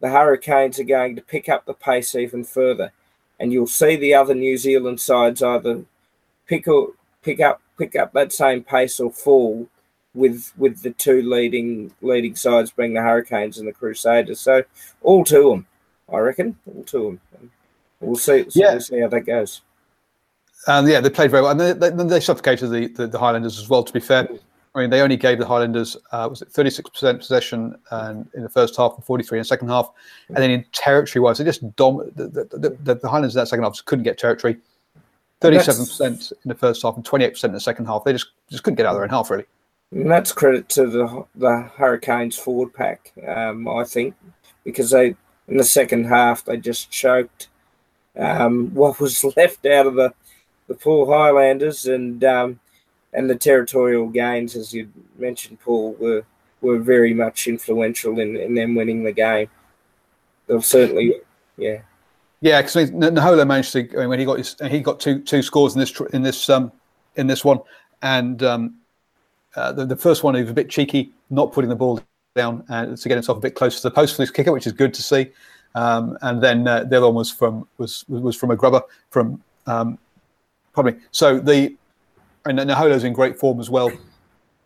the 0.00 0.10
Hurricanes 0.10 0.78
are 0.78 0.84
going 0.84 1.16
to 1.16 1.22
pick 1.22 1.48
up 1.48 1.64
the 1.64 1.74
pace 1.74 2.14
even 2.14 2.44
further. 2.44 2.92
And 3.40 3.52
you'll 3.52 3.68
see 3.68 3.96
the 3.96 4.14
other 4.14 4.34
New 4.34 4.56
Zealand 4.56 5.00
sides 5.00 5.42
either 5.42 5.84
pick 6.46 6.66
or 6.66 6.94
pick 7.22 7.40
up 7.40 7.60
pick 7.78 7.96
up 7.96 8.12
that 8.12 8.32
same 8.32 8.62
pace 8.62 9.00
or 9.00 9.10
fall 9.10 9.68
with 10.14 10.52
with 10.56 10.82
the 10.82 10.90
two 10.90 11.22
leading 11.22 11.92
leading 12.02 12.34
sides 12.34 12.70
being 12.70 12.94
the 12.94 13.02
Hurricanes 13.02 13.58
and 13.58 13.68
the 13.68 13.72
Crusaders. 13.72 14.40
So 14.40 14.64
all 15.02 15.24
to 15.24 15.50
them, 15.50 15.66
I 16.12 16.18
reckon, 16.18 16.58
all 16.66 16.84
to 16.84 17.18
them. 17.32 17.50
We'll 18.00 18.16
see. 18.16 18.46
Yeah. 18.50 18.72
We'll 18.72 18.80
see 18.80 19.00
how 19.00 19.08
that 19.08 19.22
goes. 19.22 19.62
And 20.66 20.88
yeah, 20.88 21.00
they 21.00 21.10
played 21.10 21.30
very 21.30 21.42
well, 21.42 21.52
and 21.52 21.60
they, 21.60 21.72
they, 21.72 22.04
they 22.04 22.20
suffocated 22.20 22.70
the, 22.70 22.88
the, 22.88 23.06
the, 23.06 23.18
Highlanders 23.18 23.58
as 23.58 23.68
well. 23.68 23.84
To 23.84 23.92
be 23.92 24.00
fair, 24.00 24.28
I 24.74 24.80
mean 24.80 24.90
they 24.90 25.00
only 25.00 25.16
gave 25.16 25.38
the 25.38 25.46
Highlanders 25.46 25.96
uh, 26.10 26.26
was 26.28 26.42
it 26.42 26.48
thirty 26.50 26.70
six 26.70 26.90
percent 26.90 27.20
possession 27.20 27.76
and 27.90 28.28
in 28.34 28.42
the 28.42 28.48
first 28.48 28.76
half 28.76 28.94
and 28.96 29.04
forty 29.04 29.24
three 29.24 29.38
in 29.38 29.40
the 29.40 29.46
second 29.46 29.68
half, 29.68 29.90
and 30.28 30.36
then 30.38 30.50
in 30.50 30.64
territory 30.72 31.22
wise, 31.22 31.38
they 31.38 31.44
just 31.44 31.74
dom 31.76 31.98
the, 32.16 32.28
the, 32.28 32.76
the, 32.82 32.94
the 32.94 33.08
Highlanders 33.08 33.36
in 33.36 33.40
that 33.40 33.48
second 33.48 33.64
half 33.64 33.74
just 33.74 33.86
couldn't 33.86 34.04
get 34.04 34.18
territory. 34.18 34.58
Thirty-seven 35.40 35.86
percent 35.86 36.32
in 36.44 36.48
the 36.48 36.54
first 36.54 36.82
half 36.82 36.96
and 36.96 37.04
twenty-eight 37.04 37.30
percent 37.30 37.50
in 37.50 37.54
the 37.54 37.60
second 37.60 37.86
half. 37.86 38.04
They 38.04 38.12
just 38.12 38.28
just 38.50 38.64
couldn't 38.64 38.76
get 38.76 38.86
out 38.86 38.90
of 38.90 38.96
their 38.96 39.04
own 39.04 39.10
half 39.10 39.30
really. 39.30 39.44
And 39.92 40.10
that's 40.10 40.32
credit 40.32 40.68
to 40.70 40.86
the 40.86 41.24
the 41.36 41.62
Hurricanes 41.76 42.36
forward 42.36 42.74
pack, 42.74 43.12
um, 43.26 43.68
I 43.68 43.84
think, 43.84 44.14
because 44.64 44.90
they 44.90 45.14
in 45.46 45.56
the 45.56 45.64
second 45.64 46.04
half 46.04 46.44
they 46.44 46.56
just 46.56 46.90
choked 46.90 47.48
um, 48.18 48.74
what 48.74 49.00
was 49.00 49.24
left 49.36 49.64
out 49.66 49.86
of 49.86 49.94
the 49.94 50.12
the 50.66 50.74
poor 50.74 51.06
Highlanders 51.06 51.86
and 51.86 52.22
um, 52.24 52.60
and 53.12 53.28
the 53.28 53.36
territorial 53.36 54.08
gains, 54.08 54.54
as 54.54 54.72
you 54.72 54.90
mentioned, 55.16 55.60
Paul, 55.60 55.94
were 55.94 56.24
were 56.60 56.78
very 56.78 57.14
much 57.14 57.46
influential 57.46 58.18
in, 58.18 58.36
in 58.36 58.54
them 58.54 58.74
winning 58.74 59.04
the 59.04 59.12
game. 59.12 59.48
They'll 60.46 60.62
certainly, 60.62 61.14
yeah. 61.56 61.82
Yeah, 62.40 62.62
because 62.62 62.90
Naholo 62.90 63.46
managed 63.46 63.72
to. 63.72 63.80
I 63.96 64.00
mean, 64.00 64.08
when 64.10 64.18
he 64.18 64.24
got 64.24 64.38
his, 64.38 64.56
he 64.68 64.80
got 64.80 65.00
two 65.00 65.20
two 65.20 65.42
scores 65.42 65.74
in 65.74 65.80
this 65.80 66.00
in 66.12 66.22
this 66.22 66.48
um 66.48 66.70
in 67.16 67.26
this 67.26 67.44
one, 67.44 67.58
and 68.02 68.42
um, 68.42 68.74
uh, 69.56 69.72
the, 69.72 69.84
the, 69.84 69.96
first 69.96 70.22
one, 70.22 70.36
he 70.36 70.42
was 70.42 70.50
a 70.50 70.54
bit 70.54 70.70
cheeky, 70.70 71.10
not 71.30 71.52
putting 71.52 71.68
the 71.68 71.74
ball 71.74 72.00
down 72.36 72.64
and 72.68 72.96
to 72.96 73.08
get 73.08 73.16
himself 73.16 73.38
a 73.38 73.40
bit 73.40 73.56
closer 73.56 73.78
to 73.78 73.82
the 73.82 73.90
post 73.90 74.14
for 74.14 74.22
this 74.22 74.30
kicker, 74.30 74.52
which 74.52 74.66
is 74.66 74.72
good 74.72 74.94
to 74.94 75.02
see. 75.02 75.26
Um, 75.74 76.16
and 76.22 76.40
then 76.40 76.66
uh, 76.68 76.84
the 76.84 76.96
other 76.96 77.06
one 77.06 77.16
was 77.16 77.30
from 77.30 77.66
was 77.78 78.04
was 78.08 78.36
from 78.36 78.50
a 78.50 78.56
grubber 78.56 78.82
from 79.10 79.42
um. 79.66 79.98
So 81.10 81.40
the 81.40 81.74
and 82.46 82.58
Naholo's 82.60 83.02
in 83.02 83.12
great 83.12 83.36
form 83.36 83.58
as 83.58 83.68
well. 83.68 83.90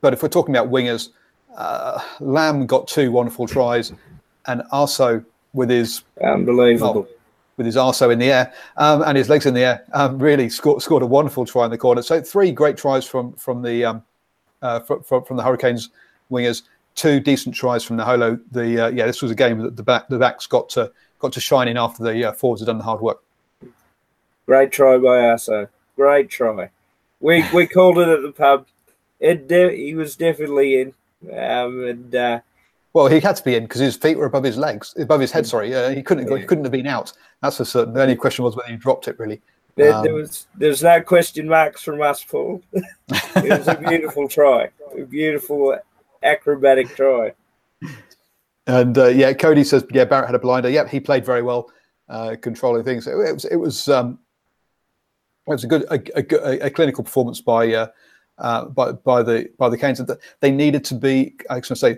But 0.02 0.12
if 0.12 0.22
we're 0.22 0.28
talking 0.28 0.54
about 0.54 0.70
wingers, 0.70 1.08
uh, 1.56 2.02
Lam 2.20 2.66
got 2.66 2.86
two 2.86 3.10
wonderful 3.10 3.46
tries, 3.46 3.94
and 4.46 4.62
Aso 4.72 5.24
with 5.54 5.70
his 5.70 6.02
unbelievable. 6.22 6.92
Well, 6.94 7.08
with 7.56 7.66
his 7.66 7.76
arso 7.76 8.12
in 8.12 8.18
the 8.18 8.30
air 8.30 8.52
um, 8.76 9.02
and 9.02 9.16
his 9.16 9.28
legs 9.28 9.46
in 9.46 9.54
the 9.54 9.60
air, 9.60 9.84
um, 9.92 10.18
really 10.18 10.48
scored, 10.48 10.82
scored 10.82 11.02
a 11.02 11.06
wonderful 11.06 11.44
try 11.44 11.64
in 11.64 11.70
the 11.70 11.78
corner. 11.78 12.02
So 12.02 12.20
three 12.20 12.52
great 12.52 12.76
tries 12.76 13.06
from 13.06 13.32
from 13.34 13.62
the 13.62 13.84
um, 13.84 14.02
uh, 14.62 14.80
from, 14.80 15.24
from 15.24 15.36
the 15.36 15.42
Hurricanes 15.42 15.90
wingers. 16.30 16.62
Two 16.94 17.20
decent 17.20 17.54
tries 17.54 17.82
from 17.84 17.96
Naholo. 17.96 18.40
The 18.50 18.86
uh, 18.86 18.88
yeah, 18.90 19.06
this 19.06 19.22
was 19.22 19.30
a 19.30 19.34
game 19.34 19.58
that 19.58 19.76
the 19.76 19.82
back 19.82 20.08
the 20.08 20.18
backs 20.18 20.46
got 20.46 20.68
to 20.70 20.92
got 21.18 21.32
to 21.32 21.40
shine 21.40 21.68
in 21.68 21.76
after 21.76 22.02
the 22.02 22.28
uh, 22.28 22.32
forwards 22.32 22.60
had 22.60 22.66
done 22.66 22.78
the 22.78 22.84
hard 22.84 23.00
work. 23.00 23.22
Great 24.46 24.72
try 24.72 24.98
by 24.98 25.18
Aso. 25.18 25.68
Great 25.96 26.28
try. 26.28 26.70
We 27.20 27.44
we 27.54 27.66
called 27.66 27.98
it 27.98 28.08
at 28.08 28.22
the 28.22 28.32
pub. 28.32 28.66
It 29.20 29.46
de- 29.48 29.76
he 29.76 29.94
was 29.94 30.16
definitely 30.16 30.80
in. 30.80 30.94
Um, 31.30 31.84
and 31.84 32.14
uh, 32.14 32.40
well, 32.92 33.06
he 33.06 33.20
had 33.20 33.36
to 33.36 33.44
be 33.44 33.54
in 33.54 33.64
because 33.64 33.80
his 33.80 33.96
feet 33.96 34.18
were 34.18 34.26
above 34.26 34.44
his 34.44 34.56
legs, 34.58 34.94
above 34.98 35.20
his 35.20 35.32
head. 35.32 35.46
Sorry, 35.46 35.74
uh, 35.74 35.90
he 35.90 36.02
couldn't. 36.02 36.30
He 36.36 36.44
couldn't 36.44 36.64
have 36.64 36.72
been 36.72 36.86
out. 36.86 37.12
That's 37.40 37.56
for 37.56 37.64
certain. 37.64 37.94
The 37.94 38.02
only 38.02 38.16
question 38.16 38.44
was 38.44 38.56
whether 38.56 38.70
he 38.70 38.76
dropped 38.76 39.08
it. 39.08 39.18
Really, 39.18 39.40
there, 39.76 39.94
um, 39.94 40.04
there 40.04 40.14
was 40.14 40.46
there's 40.54 40.82
no 40.82 41.00
question 41.00 41.48
marks 41.48 41.82
from 41.82 42.02
us, 42.02 42.22
Paul. 42.22 42.62
it 42.72 43.58
was 43.58 43.68
a 43.68 43.76
beautiful 43.76 44.28
try, 44.28 44.68
a 44.96 45.04
beautiful 45.04 45.78
acrobatic 46.22 46.94
try. 46.94 47.32
And 48.66 48.96
uh, 48.96 49.08
yeah, 49.08 49.32
Cody 49.32 49.64
says, 49.64 49.84
yeah, 49.92 50.04
Barrett 50.04 50.28
had 50.28 50.34
a 50.34 50.38
blinder. 50.38 50.68
Yep, 50.68 50.88
he 50.88 51.00
played 51.00 51.24
very 51.24 51.42
well, 51.42 51.70
uh, 52.08 52.36
controlling 52.40 52.84
things. 52.84 53.06
It, 53.06 53.14
was 53.14 53.44
it 53.46 53.56
was 53.56 53.88
um, 53.88 54.18
it 55.46 55.50
was 55.50 55.64
a 55.64 55.66
good 55.66 55.84
a, 55.90 56.00
a, 56.16 56.66
a 56.66 56.70
clinical 56.70 57.02
performance 57.02 57.40
by 57.40 57.72
uh, 57.72 57.86
uh, 58.38 58.66
by 58.66 58.92
by 58.92 59.22
the 59.22 59.48
by 59.58 59.68
the 59.68 59.78
Canes. 59.78 60.00
They 60.40 60.50
needed 60.50 60.84
to 60.84 60.94
be. 60.94 61.34
I 61.48 61.56
was 61.56 61.68
going 61.68 61.74
to 61.74 61.76
say 61.76 61.96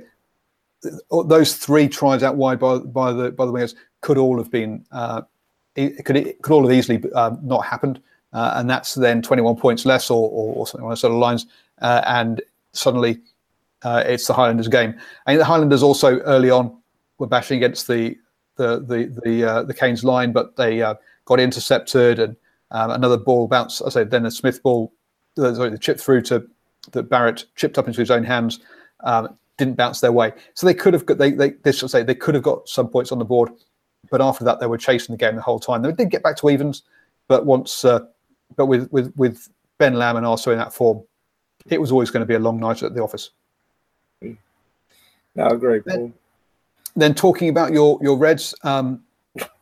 those 1.26 1.56
three 1.56 1.88
tries 1.88 2.22
out 2.22 2.36
wide 2.36 2.58
by 2.58 2.78
by 2.78 3.12
the 3.12 3.30
by 3.30 3.46
the 3.46 3.52
wingers 3.52 3.74
could 4.00 4.18
all 4.18 4.36
have 4.38 4.50
been 4.50 4.84
uh, 4.92 5.22
it 5.76 6.04
could 6.04 6.16
it 6.16 6.42
could 6.42 6.52
all 6.52 6.62
have 6.62 6.72
easily 6.72 7.02
um, 7.12 7.38
not 7.42 7.64
happened, 7.64 8.00
uh, 8.32 8.52
and 8.56 8.70
that's 8.70 8.94
then 8.94 9.22
21 9.22 9.56
points 9.56 9.84
less 9.84 10.10
or, 10.10 10.30
or, 10.30 10.54
or 10.54 10.66
something 10.66 10.84
on 10.84 10.90
those 10.90 11.00
sort 11.00 11.12
of 11.12 11.18
lines, 11.18 11.46
uh, 11.80 12.02
and 12.06 12.42
suddenly 12.72 13.20
uh, 13.82 14.02
it's 14.06 14.26
the 14.26 14.34
Highlanders' 14.34 14.68
game. 14.68 14.94
And 15.26 15.38
the 15.38 15.44
Highlanders 15.44 15.82
also 15.82 16.18
early 16.20 16.50
on 16.50 16.76
were 17.18 17.26
bashing 17.26 17.56
against 17.58 17.88
the 17.88 18.16
the 18.56 18.80
the 18.80 19.20
the, 19.24 19.44
uh, 19.44 19.62
the 19.64 19.74
Canes 19.74 20.04
line, 20.04 20.32
but 20.32 20.56
they 20.56 20.80
uh, 20.80 20.94
got 21.24 21.40
intercepted, 21.40 22.18
and 22.18 22.36
um, 22.70 22.90
another 22.90 23.16
ball 23.16 23.48
bounced. 23.48 23.82
I 23.84 23.88
say 23.88 24.04
then 24.04 24.26
a 24.26 24.30
Smith 24.30 24.62
ball, 24.62 24.92
uh, 25.38 25.54
sorry, 25.54 25.70
the 25.70 25.78
chip 25.78 25.98
through 25.98 26.22
to 26.22 26.46
that 26.92 27.04
Barrett 27.04 27.46
chipped 27.56 27.78
up 27.78 27.88
into 27.88 28.00
his 28.00 28.10
own 28.10 28.24
hands. 28.24 28.60
Um, 29.00 29.36
didn't 29.56 29.76
bounce 29.76 30.00
their 30.00 30.12
way. 30.12 30.32
So 30.54 30.66
they 30.66 30.74
could 30.74 30.94
have 30.94 31.06
got 31.06 31.18
they 31.18 31.30
they 31.32 31.50
this 31.62 31.78
should 31.78 31.90
say 31.90 32.02
they 32.02 32.14
could 32.14 32.34
have 32.34 32.42
got 32.42 32.68
some 32.68 32.88
points 32.88 33.12
on 33.12 33.18
the 33.18 33.24
board, 33.24 33.50
but 34.10 34.20
after 34.20 34.44
that 34.44 34.60
they 34.60 34.66
were 34.66 34.78
chasing 34.78 35.12
the 35.12 35.18
game 35.18 35.36
the 35.36 35.42
whole 35.42 35.60
time. 35.60 35.82
They 35.82 35.92
did 35.92 36.10
get 36.10 36.22
back 36.22 36.36
to 36.38 36.50
evens, 36.50 36.82
but 37.28 37.46
once 37.46 37.84
uh, 37.84 38.00
but 38.56 38.66
with 38.66 38.90
with 38.92 39.12
with 39.16 39.48
Ben 39.78 39.94
Lam 39.94 40.16
and 40.16 40.26
also 40.26 40.50
in 40.50 40.58
that 40.58 40.72
form, 40.72 41.02
it 41.66 41.80
was 41.80 41.92
always 41.92 42.10
going 42.10 42.22
to 42.22 42.26
be 42.26 42.34
a 42.34 42.38
long 42.38 42.58
night 42.58 42.82
at 42.82 42.94
the 42.94 43.02
office. 43.02 43.30
No, 45.36 45.46
agree, 45.48 45.80
Paul. 45.80 45.96
Then, 45.96 46.14
then 46.96 47.14
talking 47.14 47.48
about 47.48 47.72
your 47.72 47.98
your 48.02 48.16
Reds, 48.16 48.54
um, 48.62 49.02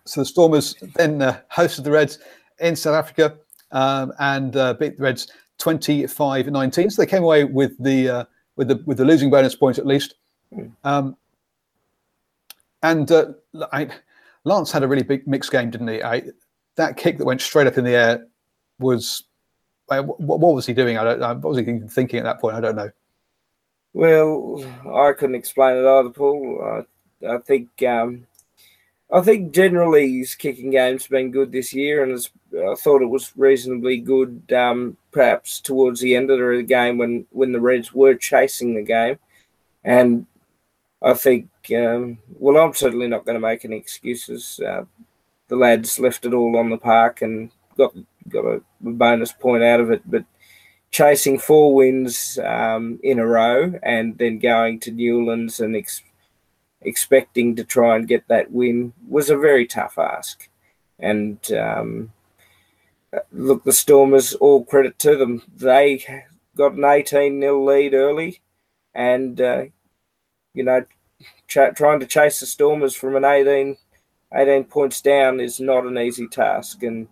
so 0.05 0.21
the 0.21 0.25
Stormers 0.27 0.75
then 0.97 1.23
uh, 1.23 1.41
hosted 1.53 1.85
the 1.85 1.91
Reds 1.91 2.19
in 2.61 2.77
South 2.77 2.95
Africa 2.95 3.37
um, 3.71 4.13
and 4.19 4.57
uh, 4.57 4.75
beat 4.75 4.97
the 4.97 5.03
Reds 5.03 5.29
25-19. 5.59 6.93
So 6.93 7.03
they 7.03 7.07
came 7.07 7.23
away 7.23 7.45
with 7.45 7.83
the 7.83 8.09
uh, 8.09 8.25
with 8.57 8.69
the 8.69 8.83
with 8.87 8.99
the 8.99 9.05
losing 9.05 9.31
bonus 9.31 9.55
point 9.55 9.79
at 9.79 9.87
least. 9.87 10.15
Um, 10.85 11.17
and 12.83 13.11
uh, 13.11 13.33
I, 13.73 13.89
Lance 14.45 14.73
had 14.73 14.83
a 14.83 14.89
really 14.89 15.03
big 15.03 15.27
mixed 15.27 15.51
game, 15.51 15.71
didn't 15.71 15.89
he? 15.89 16.03
I, 16.03 16.23
that 16.77 16.97
kick 16.97 17.19
that 17.19 17.25
went 17.25 17.41
straight 17.41 17.67
up 17.67 17.79
in 17.79 17.85
the 17.85 17.95
air 17.95 18.27
was 18.79 19.25
what, 19.87 20.19
what 20.19 20.55
was 20.55 20.67
he 20.67 20.73
doing? 20.73 20.99
I 20.99 21.05
don't. 21.05 21.21
What 21.21 21.51
was 21.51 21.59
he 21.59 21.63
even 21.63 21.89
thinking 21.89 22.19
at 22.19 22.25
that 22.25 22.41
point? 22.41 22.57
I 22.57 22.61
don't 22.61 22.77
know. 22.77 22.91
Well, 23.95 24.65
I 24.95 25.13
couldn't 25.13 25.35
explain 25.35 25.77
it 25.77 25.87
either, 25.87 26.11
Paul. 26.11 26.85
I, 27.23 27.35
I 27.35 27.39
think 27.39 27.69
um, 27.83 28.27
I 29.13 29.21
think 29.21 29.53
generally 29.53 30.19
his 30.19 30.35
kicking 30.35 30.71
game's 30.71 31.07
been 31.07 31.31
good 31.31 31.53
this 31.53 31.75
year, 31.75 32.03
and 32.03 32.19
I 32.55 32.75
thought 32.75 33.03
it 33.03 33.11
was 33.11 33.37
reasonably 33.37 33.99
good, 33.99 34.51
um, 34.57 34.97
perhaps 35.11 35.61
towards 35.61 36.01
the 36.01 36.17
end 36.17 36.31
of 36.31 36.39
the 36.39 36.63
game 36.63 36.97
when, 36.97 37.27
when 37.31 37.53
the 37.53 37.61
Reds 37.61 37.93
were 37.93 38.15
chasing 38.15 38.75
the 38.75 38.83
game. 38.83 39.19
And 39.85 40.27
I 41.03 41.13
think, 41.13 41.49
um, 41.77 42.19
well, 42.39 42.57
I'm 42.57 42.73
certainly 42.73 43.07
not 43.07 43.27
going 43.27 43.35
to 43.35 43.41
make 43.41 43.65
any 43.65 43.77
excuses. 43.77 44.59
Uh, 44.65 44.85
the 45.49 45.57
lads 45.57 45.99
left 45.99 46.25
it 46.25 46.33
all 46.33 46.57
on 46.57 46.71
the 46.71 46.79
park 46.79 47.21
and 47.21 47.51
got 47.77 47.95
got 48.29 48.47
a 48.47 48.63
bonus 48.81 49.33
point 49.33 49.63
out 49.63 49.81
of 49.81 49.91
it, 49.91 50.03
but 50.07 50.25
chasing 50.91 51.39
four 51.39 51.75
wins 51.75 52.39
um, 52.45 52.99
in 53.03 53.19
a 53.19 53.27
row 53.27 53.75
and 53.83 54.17
then 54.17 54.39
going 54.39 54.79
to 54.81 54.91
Newlands 54.91 55.61
and 55.61 55.75
expecting 56.85 57.57
to 57.57 57.65
try 57.65 57.97
and 57.97 58.09
get 58.09 58.27
that 58.29 58.51
win 58.51 58.93
was 59.09 59.31
a 59.31 59.37
very 59.37 59.67
tough 59.67 59.99
ask. 59.99 60.49
And 60.99 61.39
um, 61.53 62.13
look, 63.33 63.65
the 63.65 63.73
Stormers, 63.73 64.35
all 64.35 64.65
credit 64.65 64.99
to 65.01 65.17
them, 65.17 65.43
they 65.57 66.05
got 66.57 66.75
an 66.75 66.85
18 66.85 67.41
0 67.41 67.65
lead 67.65 67.95
early. 67.95 68.41
And, 68.95 69.41
uh, 69.41 69.65
you 70.55 70.65
know, 70.65 70.85
ch- 71.49 71.75
trying 71.75 72.01
to 72.01 72.07
chase 72.07 72.41
the 72.41 72.47
Stormers 72.47 72.95
from 72.95 73.17
an 73.17 73.25
18, 73.25 73.77
18 74.35 74.65
points 74.65 75.01
down 75.01 75.41
is 75.41 75.61
not 75.61 75.87
an 75.87 75.99
easy 75.99 76.29
task. 76.29 76.83
And 76.83 77.09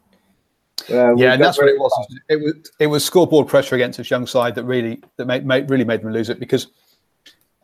uh, 0.89 1.15
yeah, 1.17 1.35
and 1.35 1.43
that's 1.43 1.59
what 1.59 1.69
it 1.69 1.79
was. 1.79 1.93
It 2.29 2.41
was 2.41 2.55
it 2.79 2.87
was 2.87 3.05
scoreboard 3.05 3.49
pressure 3.49 3.75
against 3.75 3.99
this 3.99 4.11
young 4.11 4.27
side 4.27 4.55
that 4.55 4.65
really 4.65 5.03
that 5.17 5.27
made, 5.27 5.45
made 5.45 5.69
really 5.69 5.85
made 5.85 6.01
them 6.01 6.13
lose 6.13 6.31
it 6.31 6.41
because 6.41 6.69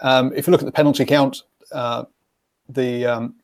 um, 0.02 0.32
if 0.34 0.46
you 0.46 0.50
look 0.50 0.60
at 0.60 0.66
the 0.66 0.72
penalty 0.72 1.04
count, 1.06 1.42
uh, 1.72 2.04
the 2.68 3.06
um, 3.06 3.34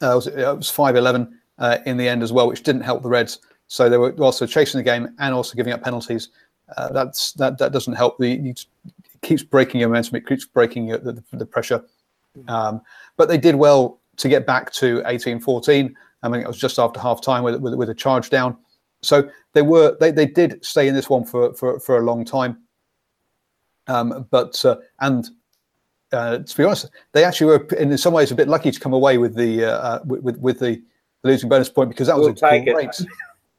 uh, 0.00 0.12
was, 0.14 0.26
it 0.26 0.56
was 0.56 0.70
five 0.70 0.96
eleven 0.96 1.38
uh, 1.58 1.78
in 1.86 1.96
the 1.96 2.08
end 2.08 2.22
as 2.22 2.32
well, 2.32 2.48
which 2.48 2.62
didn't 2.62 2.82
help 2.82 3.02
the 3.02 3.08
Reds. 3.08 3.40
So 3.66 3.88
they 3.88 3.96
were 3.96 4.12
also 4.22 4.46
chasing 4.46 4.78
the 4.78 4.84
game 4.84 5.14
and 5.18 5.34
also 5.34 5.56
giving 5.56 5.72
up 5.72 5.82
penalties. 5.82 6.28
Uh, 6.76 6.92
that's 6.92 7.32
that 7.32 7.58
that 7.58 7.72
doesn't 7.72 7.94
help. 7.94 8.18
The 8.18 8.34
it 8.34 8.66
keeps 9.22 9.42
breaking 9.42 9.80
your 9.80 9.88
momentum. 9.88 10.16
It 10.16 10.26
keeps 10.26 10.44
breaking 10.44 10.88
your, 10.88 10.98
the, 10.98 11.22
the 11.32 11.46
pressure. 11.46 11.84
Um, 12.48 12.82
but 13.16 13.28
they 13.28 13.38
did 13.38 13.54
well 13.54 14.00
to 14.16 14.28
get 14.28 14.46
back 14.46 14.72
to 14.72 15.02
18-14. 15.02 15.94
I 16.22 16.28
mean, 16.28 16.40
it 16.40 16.46
was 16.46 16.58
just 16.58 16.78
after 16.78 17.00
half 17.00 17.20
time 17.20 17.44
with, 17.44 17.56
with, 17.56 17.74
with 17.74 17.90
a 17.90 17.94
charge 17.94 18.30
down. 18.30 18.56
So 19.02 19.28
they 19.52 19.62
were 19.62 19.96
they, 20.00 20.10
they 20.10 20.26
did 20.26 20.64
stay 20.64 20.88
in 20.88 20.94
this 20.94 21.10
one 21.10 21.24
for 21.24 21.52
for, 21.54 21.78
for 21.78 21.98
a 21.98 22.02
long 22.02 22.24
time. 22.24 22.58
Um, 23.86 24.26
but 24.30 24.64
uh, 24.64 24.76
and 25.00 25.28
uh, 26.12 26.38
to 26.38 26.56
be 26.56 26.64
honest, 26.64 26.90
they 27.12 27.24
actually 27.24 27.46
were 27.46 27.66
in 27.76 27.96
some 27.98 28.12
ways 28.12 28.30
a 28.30 28.34
bit 28.34 28.48
lucky 28.48 28.70
to 28.70 28.80
come 28.80 28.92
away 28.92 29.18
with 29.18 29.34
the 29.34 29.64
uh, 29.64 29.70
uh 29.70 30.00
with 30.04 30.38
with 30.38 30.58
the 30.58 30.82
losing 31.22 31.48
bonus 31.48 31.68
point 31.68 31.90
because 31.90 32.06
that 32.06 32.16
was 32.16 32.40
we'll 32.40 32.52
a 32.52 32.64
great 32.64 33.00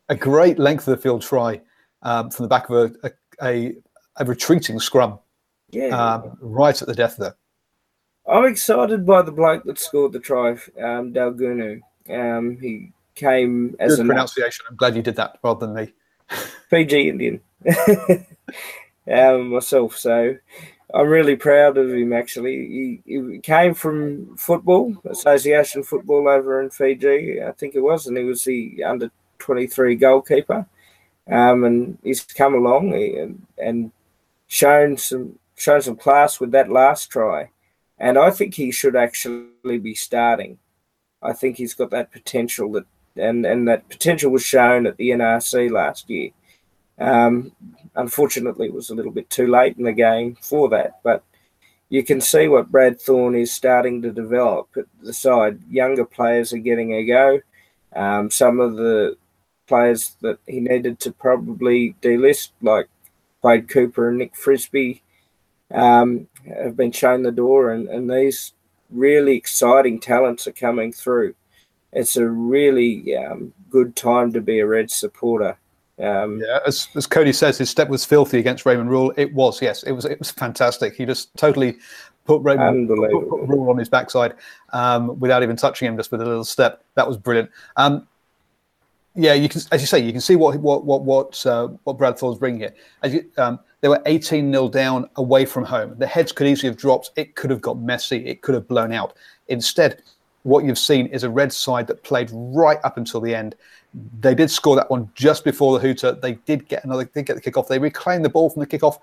a 0.09 0.15
great 0.15 0.59
length 0.59 0.87
of 0.87 0.95
the 0.95 1.01
field 1.01 1.21
try 1.21 1.59
um, 2.03 2.29
from 2.29 2.43
the 2.43 2.49
back 2.49 2.69
of 2.69 2.95
a 3.03 3.11
a, 3.43 3.75
a 4.17 4.25
retreating 4.25 4.79
scrum. 4.79 5.19
Yeah, 5.71 5.87
um, 5.87 6.37
right 6.39 6.79
at 6.79 6.87
the 6.87 6.93
death 6.93 7.17
there. 7.17 7.35
I'm 8.27 8.45
excited 8.45 9.05
by 9.05 9.21
the 9.21 9.31
bloke 9.31 9.63
that 9.65 9.77
scored 9.77 10.13
the 10.13 10.19
try, 10.19 10.51
um, 10.51 11.13
Daugunu. 11.13 11.81
Um, 12.09 12.57
he 12.59 12.91
came 13.15 13.75
as 13.79 13.97
Good 13.97 14.05
a 14.05 14.07
pronunciation. 14.07 14.65
I'm 14.69 14.75
glad 14.75 14.95
you 14.95 15.01
did 15.01 15.15
that 15.17 15.37
rather 15.43 15.65
than 15.65 15.75
me. 15.75 15.93
Fiji 16.69 17.09
Indian 17.09 17.39
um, 19.11 19.49
myself. 19.49 19.97
So 19.97 20.35
I'm 20.95 21.09
really 21.09 21.35
proud 21.35 21.77
of 21.77 21.89
him. 21.89 22.13
Actually, 22.13 22.55
he, 22.55 23.01
he, 23.05 23.39
came 23.39 23.73
from 23.73 24.37
football, 24.37 24.95
association 25.03 25.83
football 25.83 26.29
over 26.29 26.61
in 26.61 26.69
Fiji, 26.69 27.43
I 27.43 27.51
think 27.51 27.75
it 27.75 27.81
was, 27.81 28.07
and 28.07 28.17
he 28.17 28.23
was 28.23 28.45
the 28.45 28.81
under 28.81 29.11
23 29.39 29.97
goalkeeper. 29.97 30.65
Um, 31.29 31.65
and 31.65 31.97
he's 32.01 32.21
come 32.21 32.53
along 32.53 32.93
and, 32.93 33.45
and 33.57 33.91
shown 34.47 34.95
some 34.95 35.37
shown 35.57 35.81
some 35.81 35.97
class 35.97 36.39
with 36.39 36.51
that 36.51 36.71
last 36.71 37.07
try. 37.07 37.49
And 37.97 38.17
I 38.17 38.29
think 38.29 38.53
he 38.53 38.71
should 38.71 38.95
actually 38.95 39.79
be 39.79 39.95
starting. 39.95 40.59
I 41.21 41.33
think 41.33 41.57
he's 41.57 41.73
got 41.73 41.89
that 41.91 42.11
potential 42.11 42.71
that 42.73 42.85
and, 43.17 43.45
and 43.45 43.67
that 43.67 43.89
potential 43.89 44.31
was 44.31 44.43
shown 44.43 44.87
at 44.87 44.97
the 44.97 45.09
NRC 45.09 45.71
last 45.71 46.09
year. 46.09 46.31
Um, 46.97 47.51
unfortunately, 47.95 48.67
it 48.67 48.73
was 48.73 48.89
a 48.89 48.95
little 48.95 49.11
bit 49.11 49.29
too 49.29 49.47
late 49.47 49.77
in 49.77 49.83
the 49.83 49.93
game 49.93 50.37
for 50.41 50.69
that, 50.69 50.99
but 51.03 51.23
you 51.89 52.03
can 52.03 52.21
see 52.21 52.47
what 52.47 52.71
Brad 52.71 52.99
Thorn 52.99 53.35
is 53.35 53.51
starting 53.51 54.01
to 54.01 54.11
develop 54.11 54.69
at 54.77 54.85
the 55.01 55.13
side. 55.13 55.59
Younger 55.69 56.05
players 56.05 56.51
are 56.53 56.57
getting 56.57 56.93
a 56.93 57.05
go. 57.05 57.41
Um, 57.95 58.31
some 58.31 58.59
of 58.59 58.75
the 58.75 59.17
players 59.67 60.15
that 60.21 60.39
he 60.47 60.59
needed 60.59 60.99
to 61.01 61.11
probably 61.11 61.95
delist, 62.01 62.49
like 62.61 62.87
Quade 63.41 63.69
Cooper 63.69 64.09
and 64.09 64.17
Nick 64.17 64.35
Frisby, 64.35 65.01
um, 65.71 66.27
have 66.47 66.75
been 66.75 66.91
shown 66.91 67.23
the 67.23 67.31
door, 67.31 67.71
and, 67.71 67.87
and 67.87 68.09
these 68.09 68.53
really 68.89 69.35
exciting 69.35 69.99
talents 69.99 70.47
are 70.47 70.51
coming 70.51 70.91
through. 70.91 71.35
It's 71.91 72.17
a 72.17 72.27
really 72.27 73.15
um, 73.15 73.53
good 73.69 73.95
time 73.95 74.33
to 74.33 74.41
be 74.41 74.59
a 74.59 74.67
Red 74.67 74.91
supporter. 74.91 75.57
Um, 75.97 76.41
yeah, 76.45 76.59
as, 76.67 76.89
as 76.95 77.07
Cody 77.07 77.31
says, 77.31 77.57
his 77.57 77.69
step 77.69 77.87
was 77.87 78.03
filthy 78.03 78.39
against 78.39 78.65
Raymond 78.65 78.89
Rhule. 78.89 79.13
It 79.15 79.33
was, 79.33 79.61
yes, 79.61 79.83
it 79.83 79.93
was. 79.93 80.05
It 80.05 80.19
was 80.19 80.29
fantastic. 80.29 80.95
He 80.95 81.05
just 81.05 81.35
totally 81.37 81.77
put 82.25 82.41
Raymond 82.41 82.89
put, 82.89 83.29
put 83.29 83.47
Rhule 83.47 83.69
on 83.69 83.77
his 83.77 83.87
backside 83.87 84.33
um, 84.73 85.17
without 85.19 85.41
even 85.41 85.55
touching 85.55 85.87
him, 85.87 85.95
just 85.95 86.11
with 86.11 86.21
a 86.21 86.25
little 86.25 86.43
step. 86.43 86.83
That 86.95 87.07
was 87.07 87.17
brilliant. 87.17 87.49
Um, 87.77 88.07
yeah, 89.15 89.33
you 89.33 89.47
can, 89.47 89.61
as 89.71 89.79
you 89.79 89.87
say, 89.87 89.99
you 89.99 90.11
can 90.11 90.19
see 90.19 90.35
what 90.35 90.57
what 90.57 90.83
what 90.85 91.03
what 91.03 91.45
uh, 91.45 91.69
what 91.85 91.97
Brad 91.97 92.17
Thorn's 92.19 92.37
bringing 92.37 92.59
here. 92.59 92.75
As 93.01 93.13
you, 93.13 93.25
um, 93.37 93.59
they 93.79 93.87
were 93.87 94.01
18 94.05 94.51
0 94.51 94.67
down 94.69 95.09
away 95.15 95.45
from 95.45 95.63
home. 95.63 95.95
The 95.97 96.07
heads 96.07 96.31
could 96.31 96.47
easily 96.47 96.69
have 96.69 96.77
dropped. 96.77 97.11
It 97.15 97.35
could 97.35 97.49
have 97.51 97.61
got 97.61 97.79
messy. 97.79 98.25
It 98.25 98.41
could 98.41 98.55
have 98.55 98.67
blown 98.67 98.91
out. 98.91 99.13
Instead, 99.47 100.01
what 100.43 100.65
you've 100.65 100.79
seen 100.79 101.07
is 101.07 101.23
a 101.23 101.29
red 101.29 101.53
side 101.53 101.87
that 101.87 102.03
played 102.03 102.29
right 102.33 102.79
up 102.83 102.97
until 102.97 103.21
the 103.21 103.33
end. 103.33 103.55
They 104.19 104.35
did 104.35 104.51
score 104.51 104.75
that 104.75 104.89
one 104.89 105.09
just 105.15 105.43
before 105.43 105.77
the 105.77 105.79
hooter. 105.79 106.11
They 106.11 106.33
did 106.45 106.67
get 106.67 106.83
another. 106.83 107.05
Did 107.05 107.25
get 107.25 107.35
the 107.35 107.41
kickoff. 107.41 107.67
They 107.67 107.79
reclaimed 107.79 108.25
the 108.25 108.29
ball 108.29 108.49
from 108.49 108.59
the 108.61 108.67
kickoff, 108.67 108.99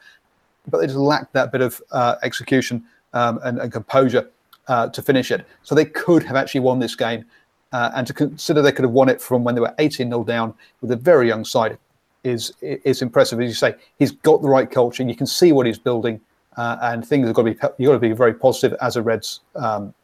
but 0.68 0.78
they 0.78 0.86
just 0.86 0.98
lacked 0.98 1.32
that 1.32 1.50
bit 1.50 1.60
of 1.60 1.80
uh, 1.92 2.16
execution 2.22 2.84
um, 3.14 3.40
and, 3.42 3.58
and, 3.58 3.72
composure 3.72 4.30
uh, 4.68 4.88
to 4.88 5.00
finish 5.00 5.30
it. 5.30 5.46
So 5.62 5.74
they 5.74 5.84
could 5.84 6.22
have 6.24 6.36
actually 6.36 6.60
won 6.60 6.78
this 6.78 6.94
game. 6.94 7.24
Uh, 7.72 7.90
and 7.94 8.06
to 8.06 8.12
consider 8.12 8.60
they 8.60 8.72
could 8.72 8.84
have 8.84 8.92
won 8.92 9.08
it 9.08 9.18
from 9.18 9.44
when 9.44 9.54
they 9.54 9.60
were 9.62 9.74
18 9.78 10.08
0 10.08 10.24
down 10.24 10.52
with 10.82 10.90
a 10.90 10.96
very 10.96 11.26
young 11.26 11.44
side 11.44 11.78
is 12.22 12.52
is 12.60 13.00
impressive. 13.00 13.40
As 13.40 13.48
you 13.48 13.54
say, 13.54 13.74
he's 13.98 14.12
got 14.12 14.42
the 14.42 14.48
right 14.48 14.70
culture. 14.70 15.02
and 15.02 15.10
You 15.10 15.16
can 15.16 15.26
see 15.26 15.52
what 15.52 15.66
he's 15.66 15.78
building, 15.78 16.20
uh, 16.56 16.76
and 16.82 17.06
things 17.06 17.26
have 17.26 17.34
got 17.34 17.42
to 17.42 17.50
be 17.52 17.58
you've 17.78 17.88
got 17.88 17.94
to 17.94 17.98
be 17.98 18.12
very 18.12 18.34
positive 18.34 18.76
as 18.82 18.96
a 18.96 19.02
Reds 19.02 19.40
um, 19.56 19.94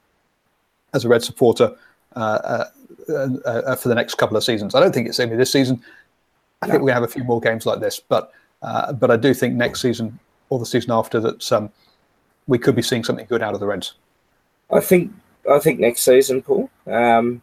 as 0.94 1.04
a 1.04 1.08
Red 1.08 1.22
supporter 1.22 1.76
uh, 2.16 2.64
uh, 3.08 3.28
uh, 3.44 3.76
for 3.76 3.88
the 3.88 3.94
next 3.94 4.14
couple 4.16 4.36
of 4.36 4.44
seasons. 4.44 4.74
I 4.74 4.80
don't 4.80 4.92
think 4.92 5.08
it's 5.08 5.20
only 5.20 5.36
this 5.36 5.52
season. 5.52 5.82
I 6.62 6.66
think 6.66 6.82
we 6.82 6.90
have 6.90 7.02
a 7.02 7.08
few 7.08 7.24
more 7.24 7.40
games 7.40 7.66
like 7.66 7.80
this, 7.80 8.00
but 8.00 8.32
uh, 8.62 8.92
but 8.92 9.10
I 9.10 9.16
do 9.16 9.32
think 9.32 9.54
next 9.54 9.80
season 9.80 10.18
or 10.50 10.58
the 10.58 10.66
season 10.66 10.90
after 10.90 11.20
that 11.20 11.52
um, 11.52 11.70
we 12.46 12.58
could 12.58 12.74
be 12.74 12.82
seeing 12.82 13.04
something 13.04 13.26
good 13.26 13.42
out 13.42 13.54
of 13.54 13.60
the 13.60 13.66
Reds. 13.66 13.94
I 14.70 14.80
think 14.80 15.12
I 15.50 15.58
think 15.58 15.80
next 15.80 16.02
season, 16.02 16.42
Paul. 16.42 16.70
Um, 16.86 17.42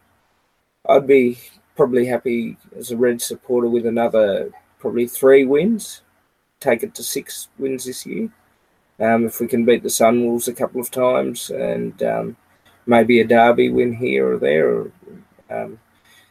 I'd 0.88 1.06
be 1.06 1.38
probably 1.74 2.06
happy 2.06 2.56
as 2.78 2.90
a 2.90 2.96
Red 2.96 3.20
supporter 3.20 3.68
with 3.68 3.86
another 3.86 4.50
probably 4.78 5.06
three 5.06 5.44
wins, 5.44 6.02
take 6.60 6.82
it 6.82 6.94
to 6.94 7.02
six 7.02 7.48
wins 7.58 7.84
this 7.84 8.06
year. 8.06 8.30
Um, 8.98 9.26
if 9.26 9.40
we 9.40 9.46
can 9.46 9.64
beat 9.64 9.82
the 9.82 9.88
Sunwolves 9.88 10.48
a 10.48 10.54
couple 10.54 10.80
of 10.80 10.90
times 10.90 11.50
and 11.50 12.02
um, 12.02 12.36
maybe 12.86 13.20
a 13.20 13.26
derby 13.26 13.70
win 13.70 13.92
here 13.92 14.32
or 14.32 14.38
there. 14.38 14.68
Or, 14.68 14.92
um, 15.50 15.78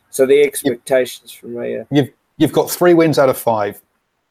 so 0.09 0.25
the 0.25 0.41
expectations 0.41 1.31
for 1.31 1.47
me 1.47 1.75
are 1.75 1.87
you've 1.91 2.09
you've 2.37 2.53
got 2.53 2.69
three 2.71 2.93
wins 2.93 3.19
out 3.19 3.29
of 3.29 3.37
five. 3.37 3.81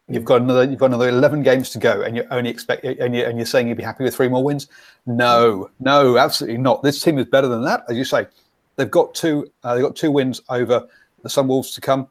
You've 0.06 0.24
got 0.26 0.42
another. 0.42 0.64
You've 0.64 0.78
got 0.78 0.86
another 0.86 1.08
eleven 1.08 1.42
games 1.42 1.70
to 1.70 1.78
go, 1.78 2.02
and 2.02 2.14
you're 2.14 2.26
only 2.30 2.50
expect. 2.50 2.84
And 2.84 3.14
you're, 3.14 3.26
and 3.26 3.38
you're 3.38 3.46
saying 3.46 3.68
you'd 3.68 3.78
be 3.78 3.82
happy 3.82 4.04
with 4.04 4.14
three 4.14 4.28
more 4.28 4.44
wins? 4.44 4.68
No, 5.06 5.70
no, 5.80 6.18
absolutely 6.18 6.58
not. 6.58 6.82
This 6.82 7.00
team 7.00 7.18
is 7.18 7.24
better 7.24 7.48
than 7.48 7.62
that, 7.64 7.84
as 7.88 7.96
you 7.96 8.04
say. 8.04 8.26
They've 8.76 8.90
got 8.90 9.14
two. 9.14 9.50
Uh, 9.62 9.74
they've 9.74 9.82
got 9.82 9.96
two 9.96 10.10
wins 10.10 10.42
over 10.50 10.86
the 11.22 11.28
Sunwolves 11.30 11.74
to 11.76 11.80
come, 11.80 12.08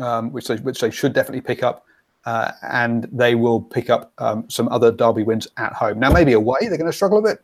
um, 0.00 0.32
which 0.32 0.48
they 0.48 0.56
which 0.56 0.80
they 0.80 0.90
should 0.90 1.12
definitely 1.12 1.42
pick 1.42 1.62
up, 1.62 1.86
uh, 2.24 2.50
and 2.62 3.08
they 3.12 3.36
will 3.36 3.60
pick 3.60 3.88
up 3.88 4.12
um, 4.18 4.50
some 4.50 4.68
other 4.70 4.90
derby 4.90 5.22
wins 5.22 5.46
at 5.58 5.72
home. 5.72 6.00
Now, 6.00 6.10
maybe 6.10 6.32
away 6.32 6.58
they're 6.62 6.76
going 6.76 6.90
to 6.90 6.92
struggle 6.92 7.18
a 7.18 7.22
bit, 7.22 7.40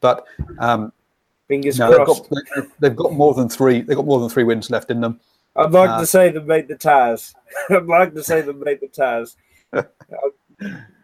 but 0.00 0.24
um, 0.58 0.90
fingers 1.54 1.78
no, 1.78 1.90
they've 1.90 2.06
got, 2.06 2.70
they've 2.80 2.96
got 2.96 3.12
more 3.12 3.34
than 3.34 3.48
three. 3.48 3.80
They've 3.80 3.96
got 3.96 4.06
more 4.06 4.20
than 4.20 4.28
three 4.28 4.44
wins 4.44 4.70
left 4.70 4.90
in 4.90 5.00
them. 5.00 5.20
I'd 5.56 5.70
like 5.70 5.90
uh, 5.90 6.00
to 6.00 6.06
say 6.06 6.30
them 6.30 6.46
made 6.46 6.68
the 6.68 6.76
Tahs. 6.76 7.34
I'd 7.70 7.86
like 7.86 8.14
to 8.14 8.24
say 8.24 8.40
them 8.40 8.60
made 8.64 8.80
the. 8.80 9.36
That'd 9.72 9.88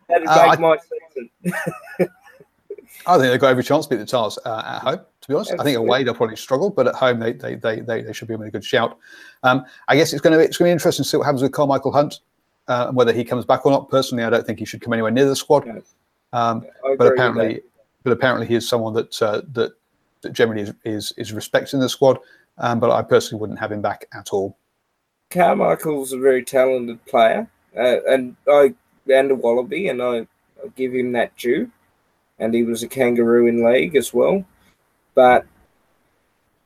make 0.08 0.28
Uh, 0.28 0.32
I- 0.32 0.56
my 0.56 0.76
season. 0.76 1.30
I 3.06 3.16
think 3.16 3.30
they've 3.30 3.40
got 3.40 3.48
every 3.48 3.62
chance 3.62 3.86
to 3.86 3.90
beat 3.90 4.00
the 4.00 4.06
Tahs 4.06 4.38
uh, 4.44 4.62
at 4.66 4.80
home. 4.80 5.00
To 5.20 5.28
be 5.28 5.34
honest, 5.34 5.54
I 5.58 5.62
think 5.62 5.78
away 5.78 6.02
they'll 6.02 6.14
probably 6.14 6.36
struggle, 6.36 6.70
but 6.70 6.88
at 6.88 6.94
home 6.94 7.20
they 7.20 7.32
they, 7.32 7.54
they, 7.54 7.80
they, 7.80 8.02
they 8.02 8.12
should 8.12 8.28
be 8.28 8.34
in 8.34 8.42
a 8.42 8.50
good 8.50 8.64
shout. 8.64 8.98
Um, 9.42 9.64
I 9.88 9.96
guess 9.96 10.12
it's 10.12 10.20
going 10.20 10.32
to 10.32 10.38
be, 10.38 10.44
it's 10.44 10.56
going 10.58 10.68
to 10.68 10.70
be 10.70 10.72
interesting 10.72 11.04
to 11.04 11.08
see 11.08 11.16
what 11.16 11.24
happens 11.24 11.42
with 11.42 11.52
Carmichael 11.52 11.92
Hunt 11.92 12.20
uh, 12.68 12.86
and 12.88 12.96
whether 12.96 13.12
he 13.12 13.24
comes 13.24 13.44
back 13.44 13.64
or 13.64 13.72
not. 13.72 13.88
Personally, 13.88 14.24
I 14.24 14.30
don't 14.30 14.44
think 14.44 14.58
he 14.58 14.64
should 14.64 14.80
come 14.80 14.92
anywhere 14.92 15.12
near 15.12 15.26
the 15.26 15.36
squad. 15.36 15.66
Um, 16.32 16.58
agree 16.84 16.96
but 16.98 17.06
apparently, 17.06 17.62
but 18.02 18.12
apparently 18.12 18.46
he 18.46 18.54
is 18.54 18.68
someone 18.68 18.92
that 18.94 19.22
uh, 19.22 19.42
that 19.52 19.72
that 20.22 20.32
generally 20.32 20.62
is, 20.62 20.72
is 20.84 21.12
is 21.16 21.32
respected 21.32 21.76
in 21.76 21.80
the 21.80 21.88
squad. 21.88 22.18
Um, 22.58 22.78
but 22.78 22.90
I 22.90 23.02
personally 23.02 23.40
wouldn't 23.40 23.58
have 23.58 23.72
him 23.72 23.80
back 23.80 24.06
at 24.12 24.32
all. 24.32 24.56
Carmichael's 25.30 26.12
a 26.12 26.18
very 26.18 26.44
talented 26.44 27.04
player, 27.06 27.48
uh, 27.76 28.02
and 28.08 28.36
I 28.48 28.74
and 29.12 29.30
a 29.30 29.34
Wallaby, 29.34 29.88
and 29.88 30.02
I, 30.02 30.20
I 30.62 30.68
give 30.76 30.94
him 30.94 31.12
that 31.12 31.36
due. 31.36 31.70
And 32.38 32.54
he 32.54 32.62
was 32.62 32.82
a 32.82 32.88
kangaroo 32.88 33.46
in 33.46 33.64
league 33.64 33.96
as 33.96 34.14
well, 34.14 34.44
but 35.14 35.46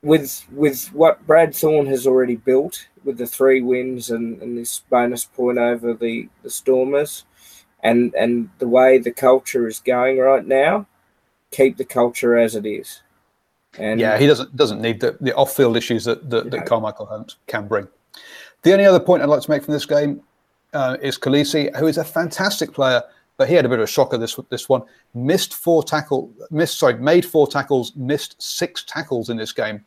with 0.02 0.46
with 0.52 0.92
what 0.92 1.26
Brad 1.26 1.54
Thorn 1.54 1.86
has 1.86 2.06
already 2.06 2.36
built 2.36 2.88
with 3.04 3.18
the 3.18 3.26
three 3.26 3.60
wins 3.60 4.10
and, 4.10 4.40
and 4.40 4.56
this 4.56 4.82
bonus 4.90 5.24
point 5.24 5.58
over 5.58 5.92
the, 5.94 6.28
the 6.42 6.50
Stormers, 6.50 7.24
and 7.82 8.14
and 8.14 8.50
the 8.58 8.68
way 8.68 8.98
the 8.98 9.10
culture 9.10 9.66
is 9.66 9.80
going 9.80 10.18
right 10.18 10.46
now, 10.46 10.86
keep 11.50 11.76
the 11.76 11.84
culture 11.84 12.36
as 12.36 12.54
it 12.54 12.66
is. 12.66 13.02
And 13.78 13.98
yeah, 14.00 14.18
he 14.18 14.26
doesn't 14.26 14.54
doesn't 14.56 14.80
need 14.80 15.00
the, 15.00 15.16
the 15.20 15.34
off 15.34 15.56
field 15.56 15.76
issues 15.76 16.04
that 16.04 16.30
that, 16.30 16.50
that 16.50 16.66
Carmichael 16.66 17.06
Hunt 17.06 17.36
can 17.46 17.66
bring. 17.66 17.88
The 18.62 18.72
only 18.72 18.86
other 18.86 19.00
point 19.00 19.22
I'd 19.22 19.28
like 19.28 19.42
to 19.42 19.50
make 19.50 19.64
from 19.64 19.74
this 19.74 19.86
game 19.86 20.22
uh, 20.72 20.96
is 21.02 21.18
Kolisi, 21.18 21.74
who 21.76 21.86
is 21.86 21.98
a 21.98 22.04
fantastic 22.04 22.72
player, 22.72 23.02
but 23.36 23.48
he 23.48 23.54
had 23.54 23.64
a 23.64 23.68
bit 23.68 23.78
of 23.78 23.84
a 23.84 23.88
shocker 23.88 24.16
this 24.16 24.38
this 24.48 24.68
one. 24.68 24.82
Missed 25.14 25.54
four 25.54 25.82
tackle, 25.82 26.32
missed 26.50 26.78
sorry, 26.78 26.94
made 26.94 27.24
four 27.24 27.46
tackles, 27.46 27.92
missed 27.96 28.40
six 28.40 28.84
tackles 28.84 29.28
in 29.28 29.36
this 29.36 29.52
game, 29.52 29.84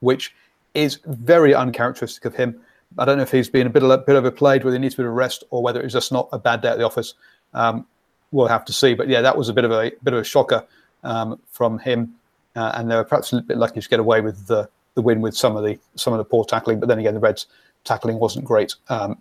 which 0.00 0.34
is 0.74 0.98
very 1.06 1.54
uncharacteristic 1.54 2.24
of 2.24 2.34
him. 2.34 2.60
I 2.98 3.04
don't 3.04 3.18
know 3.18 3.22
if 3.22 3.30
he's 3.30 3.48
been 3.48 3.66
a 3.66 3.70
bit 3.70 3.82
of, 3.82 3.90
a 3.90 3.98
bit 3.98 4.16
overplayed, 4.16 4.64
whether 4.64 4.76
he 4.76 4.80
needs 4.80 4.94
a 4.94 4.98
bit 4.98 5.06
of 5.06 5.12
rest, 5.12 5.44
or 5.50 5.62
whether 5.62 5.80
it's 5.80 5.92
just 5.92 6.10
not 6.10 6.28
a 6.32 6.38
bad 6.38 6.62
day 6.62 6.68
at 6.68 6.78
the 6.78 6.84
office. 6.84 7.14
Um, 7.54 7.86
we'll 8.32 8.48
have 8.48 8.64
to 8.64 8.72
see. 8.72 8.94
But 8.94 9.08
yeah, 9.08 9.20
that 9.20 9.36
was 9.36 9.48
a 9.48 9.52
bit 9.52 9.64
of 9.64 9.70
a 9.70 9.92
bit 10.02 10.14
of 10.14 10.20
a 10.20 10.24
shocker 10.24 10.66
um, 11.04 11.38
from 11.50 11.78
him, 11.78 12.14
uh, 12.56 12.72
and 12.74 12.90
they 12.90 12.96
were 12.96 13.04
perhaps 13.04 13.32
a 13.32 13.36
little 13.36 13.48
bit 13.48 13.58
lucky 13.58 13.80
to 13.80 13.88
get 13.88 14.00
away 14.00 14.20
with 14.20 14.46
the, 14.46 14.68
the 14.94 15.02
win 15.02 15.20
with 15.20 15.36
some 15.36 15.56
of 15.56 15.64
the 15.64 15.78
some 15.94 16.12
of 16.12 16.18
the 16.18 16.24
poor 16.24 16.44
tackling. 16.44 16.80
But 16.80 16.88
then 16.88 16.98
again, 16.98 17.14
the 17.14 17.20
Reds 17.20 17.46
tackling 17.84 18.18
wasn't 18.18 18.44
great 18.44 18.74
um, 18.88 19.20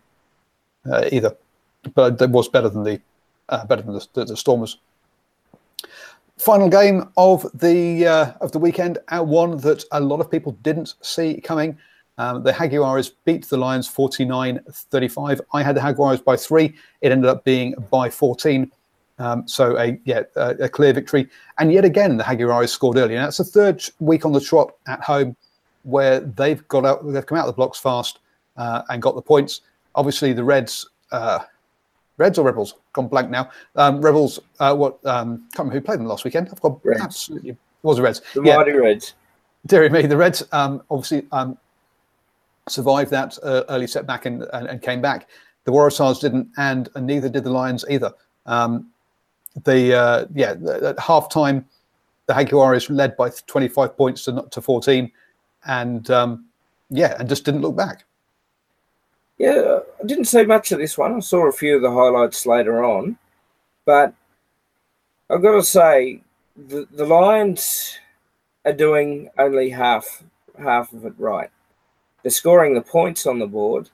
uh, 0.89 1.07
either, 1.11 1.35
but 1.93 2.21
it 2.21 2.29
was 2.29 2.49
better 2.49 2.69
than 2.69 2.83
the 2.83 2.99
uh, 3.49 3.65
better 3.65 3.81
than 3.81 3.93
the, 3.93 4.07
the, 4.13 4.25
the 4.25 4.37
Stormers. 4.37 4.77
Final 6.37 6.69
game 6.69 7.09
of 7.17 7.45
the 7.53 8.07
uh, 8.07 8.33
of 8.41 8.51
the 8.51 8.59
weekend, 8.59 8.97
uh, 9.09 9.21
one 9.21 9.57
that 9.57 9.83
a 9.91 9.99
lot 9.99 10.21
of 10.21 10.31
people 10.31 10.53
didn't 10.63 10.95
see 11.01 11.39
coming. 11.41 11.77
Um, 12.17 12.43
the 12.43 12.51
Jaguars 12.51 13.11
beat 13.23 13.47
the 13.47 13.55
Lions 13.55 13.87
49-35. 13.87 15.39
I 15.53 15.63
had 15.63 15.77
the 15.77 15.79
Jaguars 15.79 16.19
by 16.19 16.35
three. 16.35 16.75
It 16.99 17.13
ended 17.13 17.29
up 17.29 17.45
being 17.45 17.73
by 17.89 18.09
14. 18.09 18.69
Um, 19.19 19.47
so 19.47 19.77
a 19.77 19.99
yeah 20.05 20.23
a, 20.35 20.49
a 20.61 20.69
clear 20.69 20.93
victory. 20.93 21.29
And 21.59 21.71
yet 21.71 21.85
again, 21.85 22.17
the 22.17 22.23
Jaguars 22.23 22.71
scored 22.71 22.97
early. 22.97 23.15
And 23.15 23.25
that's 23.25 23.37
the 23.37 23.43
third 23.43 23.83
week 23.99 24.25
on 24.25 24.31
the 24.31 24.41
trot 24.41 24.75
at 24.87 25.01
home 25.01 25.35
where 25.83 26.21
they've 26.21 26.65
got 26.67 26.85
out, 26.85 27.05
they've 27.11 27.25
come 27.25 27.37
out 27.37 27.47
of 27.47 27.53
the 27.53 27.55
blocks 27.55 27.79
fast 27.79 28.19
uh, 28.57 28.83
and 28.89 29.01
got 29.01 29.15
the 29.15 29.21
points. 29.21 29.61
Obviously, 29.95 30.33
the 30.33 30.43
Reds, 30.43 30.89
uh, 31.11 31.39
Reds 32.17 32.37
or 32.37 32.45
Rebels, 32.45 32.75
gone 32.93 33.07
blank 33.07 33.29
now. 33.29 33.49
Um, 33.75 34.01
Rebels, 34.01 34.39
uh, 34.59 34.75
what? 34.75 35.03
Um, 35.05 35.47
can't 35.53 35.59
remember 35.59 35.75
who 35.75 35.81
played 35.81 35.99
them 35.99 36.05
last 36.05 36.23
weekend. 36.23 36.49
I've 36.51 36.61
got 36.61 36.83
Reds. 36.85 37.01
absolutely 37.01 37.51
it 37.51 37.57
was 37.83 37.97
the 37.97 38.03
Reds. 38.03 38.21
the 38.33 38.43
Yeah, 38.43 38.57
Mighty 38.57 38.73
Reds. 38.73 39.13
Dear 39.65 39.89
me, 39.89 40.03
the 40.03 40.17
Reds 40.17 40.43
um, 40.51 40.81
obviously 40.89 41.25
um, 41.31 41.57
survived 42.67 43.11
that 43.11 43.37
uh, 43.43 43.63
early 43.69 43.87
setback 43.87 44.25
and, 44.25 44.43
and, 44.53 44.67
and 44.67 44.81
came 44.81 45.01
back. 45.01 45.27
The 45.65 45.71
Waratahs 45.71 46.21
didn't, 46.21 46.49
and, 46.57 46.89
and 46.95 47.05
neither 47.05 47.29
did 47.29 47.43
the 47.43 47.51
Lions 47.51 47.85
either. 47.89 48.13
Um, 48.45 48.89
the 49.63 49.95
uh, 49.95 50.25
yeah, 50.33 50.51
at 50.51 50.97
halftime, 50.97 51.65
the 52.27 52.33
Jaguars 52.33 52.89
led 52.89 53.17
by 53.17 53.29
25 53.29 53.97
points 53.97 54.25
to 54.25 54.45
to 54.51 54.61
14, 54.61 55.11
and 55.65 56.09
um, 56.11 56.45
yeah, 56.89 57.15
and 57.19 57.29
just 57.29 57.45
didn't 57.45 57.61
look 57.61 57.75
back. 57.75 58.03
Yeah, 59.37 59.79
I 60.01 60.05
didn't 60.05 60.25
see 60.25 60.43
much 60.43 60.71
of 60.71 60.79
this 60.79 60.97
one. 60.97 61.15
I 61.15 61.19
saw 61.19 61.47
a 61.47 61.51
few 61.51 61.77
of 61.77 61.81
the 61.81 61.91
highlights 61.91 62.45
later 62.45 62.83
on, 62.83 63.17
but 63.85 64.13
I've 65.29 65.41
got 65.41 65.53
to 65.53 65.63
say 65.63 66.21
the 66.55 66.87
the 66.91 67.05
Lions 67.05 67.97
are 68.65 68.73
doing 68.73 69.29
only 69.37 69.69
half 69.69 70.23
half 70.57 70.91
of 70.93 71.05
it 71.05 71.13
right. 71.17 71.49
They're 72.21 72.31
scoring 72.31 72.73
the 72.73 72.81
points 72.81 73.25
on 73.25 73.39
the 73.39 73.47
board, 73.47 73.89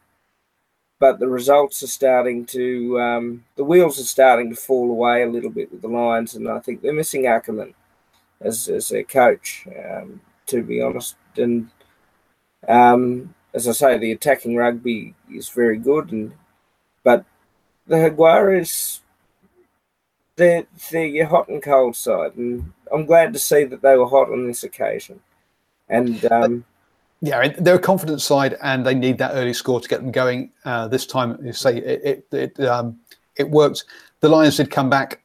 but 1.00 1.20
the 1.20 1.28
results 1.28 1.84
are 1.84 1.88
starting 1.88 2.46
to 2.46 3.00
um, 3.00 3.46
the 3.56 3.64
wheels 3.64 4.00
are 4.00 4.04
starting 4.04 4.50
to 4.50 4.56
fall 4.56 4.90
away 4.90 5.24
a 5.24 5.30
little 5.30 5.50
bit 5.50 5.72
with 5.72 5.82
the 5.82 5.88
Lions, 5.88 6.36
and 6.36 6.48
I 6.48 6.60
think 6.60 6.82
they're 6.82 6.94
missing 6.94 7.24
Ackermann 7.24 7.74
as 8.42 8.68
as 8.70 8.90
their 8.90 9.04
coach. 9.04 9.68
Um, 9.68 10.22
to 10.48 10.62
be 10.62 10.80
honest, 10.80 11.16
and 11.38 11.70
um, 12.68 13.34
as 13.54 13.68
I 13.68 13.72
say, 13.72 13.98
the 13.98 14.12
attacking 14.12 14.56
rugby 14.56 15.16
is 15.32 15.50
very 15.50 15.78
good, 15.78 16.12
and 16.12 16.34
but 17.04 17.26
the 17.88 17.98
Jaguars, 17.98 19.02
they're, 20.36 20.66
they're 20.92 21.06
your 21.06 21.28
hot 21.28 21.48
and 21.48 21.62
cold 21.62 21.96
side, 21.96 22.36
and 22.36 22.74
I'm 22.92 23.06
glad 23.06 23.34
to 23.34 23.40
see 23.40 23.64
that 23.64 23.82
they 23.82 23.96
were 23.96 24.08
hot 24.08 24.30
on 24.30 24.48
this 24.48 24.64
occasion. 24.64 25.22
And 25.88 26.26
um, 26.32 26.66
Yeah, 27.22 27.48
they're 27.58 27.76
a 27.76 27.80
confident 27.80 28.22
side, 28.22 28.58
and 28.62 28.86
they 28.86 28.94
need 28.94 29.18
that 29.18 29.32
early 29.34 29.54
score 29.54 29.80
to 29.80 29.88
get 29.88 30.02
them 30.02 30.12
going. 30.12 30.52
Uh, 30.64 30.88
this 30.88 31.06
time, 31.06 31.44
you 31.44 31.54
say 31.54 31.78
it 31.78 32.26
it 32.32 32.58
it, 32.58 32.68
um, 32.68 33.00
it 33.36 33.50
worked. 33.50 33.86
The 34.20 34.30
Lions 34.30 34.58
did 34.58 34.70
come 34.70 34.90
back 34.90 35.22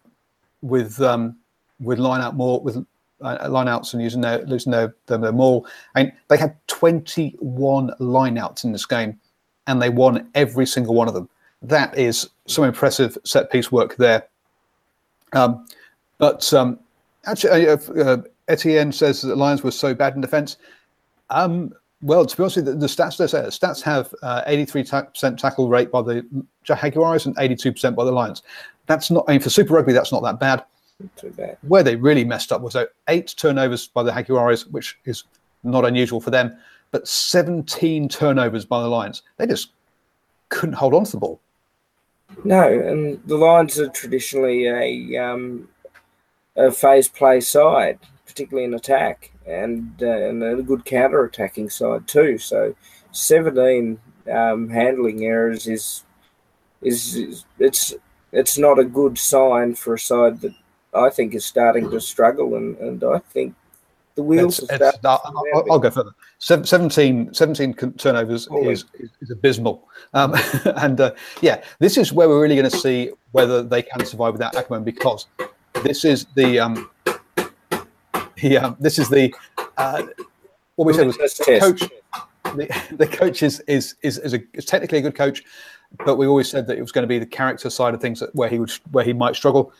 with 0.62 1.00
um, 1.00 1.36
with 1.80 1.98
line 1.98 2.20
out 2.20 2.36
more 2.36 2.60
with 2.60 2.84
uh, 3.22 3.48
line 3.50 3.68
outs 3.68 3.92
and 3.92 4.02
using 4.02 4.20
their 4.20 4.44
losing 4.46 4.72
their 4.72 4.94
their, 5.06 5.18
their. 5.18 5.60
And 5.94 6.12
they 6.28 6.36
had 6.36 6.56
21 6.68 7.92
line 7.98 8.38
outs 8.38 8.64
in 8.64 8.72
this 8.72 8.86
game, 8.86 9.18
and 9.66 9.82
they 9.82 9.90
won 9.90 10.28
every 10.34 10.66
single 10.66 10.94
one 10.94 11.08
of 11.08 11.14
them. 11.14 11.28
That 11.62 11.96
is 11.98 12.30
some 12.46 12.64
impressive 12.64 13.18
set 13.24 13.50
piece 13.50 13.70
work 13.70 13.96
there. 13.96 14.26
Um, 15.32 15.66
but 16.18 16.52
um, 16.54 16.78
actually, 17.26 17.68
uh, 17.68 17.76
uh, 17.76 18.22
Etienne 18.48 18.92
says 18.92 19.22
that 19.22 19.28
the 19.28 19.36
Lions 19.36 19.62
were 19.62 19.70
so 19.70 19.94
bad 19.94 20.14
in 20.14 20.20
defence. 20.20 20.56
Um, 21.30 21.72
well, 22.02 22.24
to 22.24 22.36
be 22.36 22.42
honest, 22.42 22.64
the, 22.64 22.74
the 22.74 22.86
stats 22.86 23.18
they 23.18 23.26
say 23.26 23.42
the 23.42 23.48
stats 23.48 23.82
have 23.82 24.14
uh, 24.22 24.42
83% 24.46 25.36
tackle 25.36 25.68
rate 25.68 25.90
by 25.90 26.02
the 26.02 26.26
Jaguars 26.64 27.26
and 27.26 27.36
82% 27.36 27.94
by 27.94 28.04
the 28.04 28.12
Lions. 28.12 28.42
That's 28.86 29.10
not, 29.10 29.24
I 29.28 29.32
mean, 29.32 29.40
for 29.40 29.50
Super 29.50 29.74
Rugby, 29.74 29.92
that's 29.92 30.12
not 30.12 30.22
that 30.22 30.40
bad. 30.40 30.64
bad. 31.36 31.58
Where 31.62 31.82
they 31.82 31.96
really 31.96 32.24
messed 32.24 32.52
up 32.52 32.62
was 32.62 32.74
uh, 32.74 32.86
eight 33.08 33.34
turnovers 33.36 33.88
by 33.88 34.02
the 34.02 34.12
Jaguars, 34.12 34.66
which 34.66 34.98
is 35.04 35.24
not 35.62 35.84
unusual 35.84 36.20
for 36.20 36.30
them, 36.30 36.56
but 36.90 37.06
17 37.06 38.08
turnovers 38.08 38.64
by 38.64 38.80
the 38.80 38.88
Lions. 38.88 39.22
They 39.36 39.46
just 39.46 39.70
couldn't 40.48 40.74
hold 40.74 40.94
on 40.94 41.04
to 41.04 41.12
the 41.12 41.18
ball. 41.18 41.40
No, 42.44 42.62
and 42.62 43.20
the 43.26 43.36
Lions 43.36 43.78
are 43.78 43.88
traditionally 43.88 44.66
a 44.66 45.22
um, 45.22 45.68
a 46.56 46.70
phase 46.70 47.08
play 47.08 47.40
side, 47.40 47.98
particularly 48.26 48.64
in 48.64 48.74
attack, 48.74 49.29
and 49.46 49.92
uh, 50.02 50.28
and 50.28 50.42
a 50.42 50.62
good 50.62 50.84
counter 50.84 51.24
attacking 51.24 51.70
side 51.70 52.06
too. 52.06 52.38
So, 52.38 52.74
seventeen 53.12 53.98
um, 54.30 54.68
handling 54.68 55.24
errors 55.24 55.66
is, 55.66 56.04
is 56.82 57.16
is 57.16 57.44
it's 57.58 57.94
it's 58.32 58.58
not 58.58 58.78
a 58.78 58.84
good 58.84 59.18
sign 59.18 59.74
for 59.74 59.94
a 59.94 59.98
side 59.98 60.40
that 60.40 60.54
I 60.94 61.10
think 61.10 61.34
is 61.34 61.44
starting 61.44 61.90
to 61.90 62.00
struggle, 62.00 62.56
and, 62.56 62.76
and 62.78 63.02
I 63.04 63.18
think 63.18 63.54
the 64.14 64.22
wheels. 64.22 64.58
It's, 64.58 64.72
it's, 64.72 65.04
I'll, 65.04 65.44
I'll, 65.70 65.78
go 65.78 65.90
further. 65.90 66.12
17, 66.38 67.34
17 67.34 67.74
turnovers 67.96 68.48
is, 68.62 68.84
is, 68.98 69.10
is, 69.20 69.30
abysmal, 69.30 69.88
um, 70.14 70.34
and 70.76 71.00
uh, 71.00 71.12
yeah, 71.40 71.62
this 71.78 71.96
is 71.96 72.12
where 72.12 72.28
we're 72.28 72.40
really 72.40 72.56
going 72.56 72.70
to 72.70 72.76
see 72.76 73.10
whether 73.32 73.62
they 73.62 73.82
can 73.82 74.04
survive 74.04 74.32
without 74.32 74.54
Ackermann 74.54 74.84
because 74.84 75.26
this 75.84 76.04
is 76.04 76.26
the 76.34 76.58
um, 76.58 76.90
the 78.40 78.58
um, 78.58 78.76
this 78.80 78.98
is 78.98 79.08
the 79.08 79.34
uh, 79.76 80.02
what 80.76 80.86
we 80.86 80.92
said 80.92 81.06
was 81.06 81.16
coach. 81.16 81.82
The, 82.44 82.68
the 82.92 83.06
coach 83.06 83.42
is 83.42 83.60
is 83.60 83.94
is, 84.02 84.18
is, 84.18 84.34
a, 84.34 84.40
is 84.54 84.64
technically 84.64 84.98
a 84.98 85.02
good 85.02 85.14
coach, 85.14 85.44
but 86.04 86.16
we 86.16 86.26
always 86.26 86.48
said 86.48 86.66
that 86.66 86.78
it 86.78 86.80
was 86.80 86.92
going 86.92 87.02
to 87.02 87.08
be 87.08 87.18
the 87.18 87.26
character 87.26 87.70
side 87.70 87.94
of 87.94 88.00
things 88.00 88.20
that, 88.20 88.34
where 88.34 88.48
he 88.48 88.58
would 88.58 88.70
where 88.92 89.04
he 89.04 89.12
might 89.12 89.36
struggle. 89.36 89.72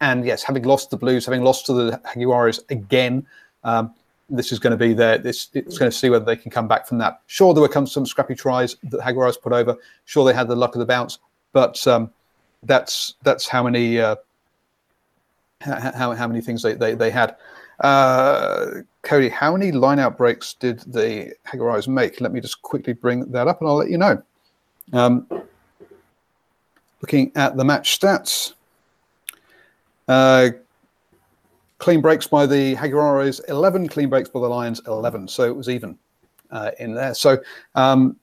And 0.00 0.24
yes, 0.24 0.42
having 0.42 0.62
lost 0.62 0.90
the 0.90 0.96
Blues, 0.96 1.24
having 1.24 1.42
lost 1.42 1.66
to 1.66 1.72
the 1.72 2.00
Jaguares 2.14 2.60
again, 2.70 3.26
um, 3.64 3.92
this 4.30 4.52
is 4.52 4.58
going 4.58 4.70
to 4.72 4.76
be 4.76 4.94
there. 4.94 5.18
This 5.18 5.48
it's 5.54 5.78
going 5.78 5.90
to 5.90 5.96
see 5.96 6.10
whether 6.10 6.24
they 6.24 6.36
can 6.36 6.50
come 6.50 6.68
back 6.68 6.86
from 6.86 6.98
that. 6.98 7.22
Sure, 7.26 7.54
there 7.54 7.62
were 7.62 7.68
come 7.68 7.86
some 7.86 8.06
scrappy 8.06 8.34
tries 8.34 8.76
that 8.84 9.00
Jaguares 9.00 9.40
put 9.40 9.52
over. 9.52 9.76
Sure, 10.04 10.24
they 10.24 10.34
had 10.34 10.48
the 10.48 10.56
luck 10.56 10.74
of 10.74 10.80
the 10.80 10.86
bounce, 10.86 11.18
but 11.52 11.84
um, 11.86 12.10
that's 12.62 13.14
that's 13.22 13.48
how 13.48 13.62
many 13.62 14.00
uh, 14.00 14.16
how 15.60 16.14
how 16.14 16.26
many 16.26 16.40
things 16.40 16.62
they 16.62 16.74
they, 16.74 16.94
they 16.94 17.10
had. 17.10 17.36
Uh, 17.80 18.82
Cody, 19.02 19.28
how 19.28 19.56
many 19.56 19.72
line 19.72 19.98
out 19.98 20.18
breaks 20.18 20.54
did 20.54 20.80
the 20.80 21.32
Jaguares 21.46 21.88
make? 21.88 22.20
Let 22.20 22.32
me 22.32 22.40
just 22.40 22.60
quickly 22.62 22.92
bring 22.92 23.30
that 23.30 23.48
up, 23.48 23.60
and 23.60 23.68
I'll 23.68 23.76
let 23.76 23.90
you 23.90 23.98
know. 23.98 24.22
Um, 24.92 25.26
looking 27.00 27.32
at 27.34 27.56
the 27.56 27.64
match 27.64 27.98
stats. 27.98 28.54
Uh, 30.08 30.50
clean 31.78 32.00
breaks 32.00 32.26
by 32.26 32.46
the 32.46 32.74
Jaguares, 32.76 33.40
11 33.48 33.88
clean 33.88 34.08
breaks 34.08 34.28
by 34.28 34.40
the 34.40 34.48
Lions, 34.48 34.80
11. 34.86 35.28
So 35.28 35.44
it 35.44 35.54
was 35.54 35.68
even 35.68 35.98
uh, 36.50 36.70
in 36.78 36.94
there. 36.94 37.14
So, 37.14 37.38
um, 37.74 38.16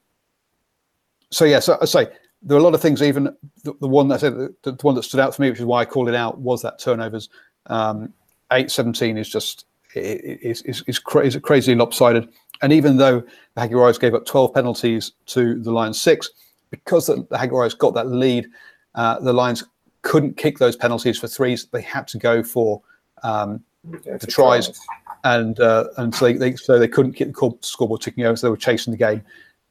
so 1.32 1.46
yeah, 1.46 1.60
so 1.60 1.78
I 1.82 1.86
say 1.86 2.08
there 2.42 2.58
are 2.58 2.60
a 2.60 2.64
lot 2.64 2.74
of 2.74 2.82
things. 2.82 3.02
Even 3.02 3.36
the, 3.64 3.74
the 3.80 3.88
one 3.88 4.08
that 4.10 4.16
I 4.16 4.18
said, 4.18 4.36
the, 4.36 4.54
the, 4.64 4.78
one 4.82 4.96
that 4.96 5.04
stood 5.04 5.20
out 5.20 5.36
for 5.36 5.42
me, 5.42 5.50
which 5.50 5.60
is 5.60 5.66
why 5.66 5.82
I 5.82 5.86
called 5.86 6.10
it 6.10 6.16
out, 6.16 6.40
was 6.40 6.62
that 6.62 6.80
turnovers. 6.80 7.30
Um, 7.68 8.14
8-17 8.52 9.18
is 9.18 9.30
just 9.30 9.66
is 9.96 10.62
is 10.64 10.84
is, 10.88 11.00
cra- 11.00 11.26
is 11.26 11.38
crazy 11.38 11.76
lopsided. 11.76 12.30
And 12.62 12.72
even 12.72 12.98
though 12.98 13.22
the 13.56 13.62
Jaguares 13.62 14.00
gave 14.00 14.14
up 14.14 14.26
12 14.26 14.54
penalties 14.54 15.12
to 15.28 15.62
the 15.62 15.72
Lions 15.72 16.00
six, 16.00 16.30
because 16.70 17.08
the, 17.08 17.16
the 17.30 17.38
Jaguares 17.38 17.78
got 17.78 17.94
that 17.96 18.08
lead, 18.08 18.48
uh, 18.96 19.20
the 19.20 19.34
Lions 19.34 19.64
couldn't 20.02 20.38
kick 20.38 20.58
those 20.58 20.76
penalties 20.76 21.20
for 21.20 21.28
threes. 21.28 21.66
They 21.66 21.82
had 21.82 22.08
to 22.10 22.18
go 22.18 22.44
for 22.44 22.82
um, 23.24 23.64
yeah, 24.06 24.18
the 24.18 24.28
tries, 24.28 24.68
tries. 24.68 24.80
and 25.24 25.60
uh, 25.60 25.86
and 25.98 26.14
so 26.14 26.26
they, 26.26 26.34
they, 26.34 26.56
so 26.56 26.80
they 26.80 26.88
couldn't 26.88 27.14
keep 27.14 27.34
the 27.34 27.58
scoreboard 27.62 28.02
ticking 28.02 28.24
over. 28.24 28.36
So 28.36 28.48
they 28.48 28.52
were 28.52 28.58
chasing 28.58 28.92
the 28.92 28.98
game, 28.98 29.24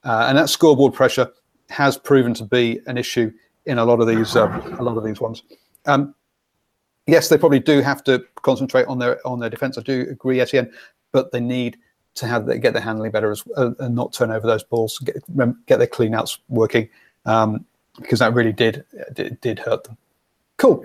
uh, 0.04 0.26
and 0.28 0.36
that 0.36 0.48
scoreboard 0.48 0.92
pressure 0.92 1.30
has 1.70 1.96
proven 1.96 2.34
to 2.34 2.44
be 2.44 2.80
an 2.86 2.98
issue 2.98 3.32
in 3.66 3.78
a 3.78 3.84
lot 3.84 4.00
of 4.00 4.06
these 4.06 4.36
um, 4.36 4.52
a 4.78 4.82
lot 4.82 4.96
of 4.96 5.04
these 5.04 5.20
ones. 5.20 5.42
Um, 5.86 6.14
yes, 7.06 7.28
they 7.28 7.38
probably 7.38 7.60
do 7.60 7.80
have 7.80 8.02
to 8.04 8.24
concentrate 8.42 8.86
on 8.86 8.98
their 8.98 9.26
on 9.26 9.40
their 9.40 9.50
defense. 9.50 9.78
I 9.78 9.82
do 9.82 10.06
agree, 10.10 10.40
Etienne, 10.40 10.72
but 11.12 11.32
they 11.32 11.40
need 11.40 11.78
to 12.14 12.26
have 12.26 12.46
they 12.46 12.58
get 12.58 12.72
their 12.72 12.82
handling 12.82 13.10
better 13.10 13.30
as, 13.30 13.42
uh, 13.56 13.70
and 13.80 13.94
not 13.94 14.12
turn 14.12 14.30
over 14.30 14.46
those 14.46 14.62
balls. 14.62 14.98
Get, 14.98 15.16
get 15.66 15.78
their 15.78 15.86
cleanouts 15.86 16.38
working 16.48 16.88
um, 17.26 17.64
because 18.00 18.20
that 18.20 18.34
really 18.34 18.52
did, 18.52 18.84
did 19.12 19.40
did 19.40 19.58
hurt 19.58 19.84
them. 19.84 19.96
Cool. 20.56 20.84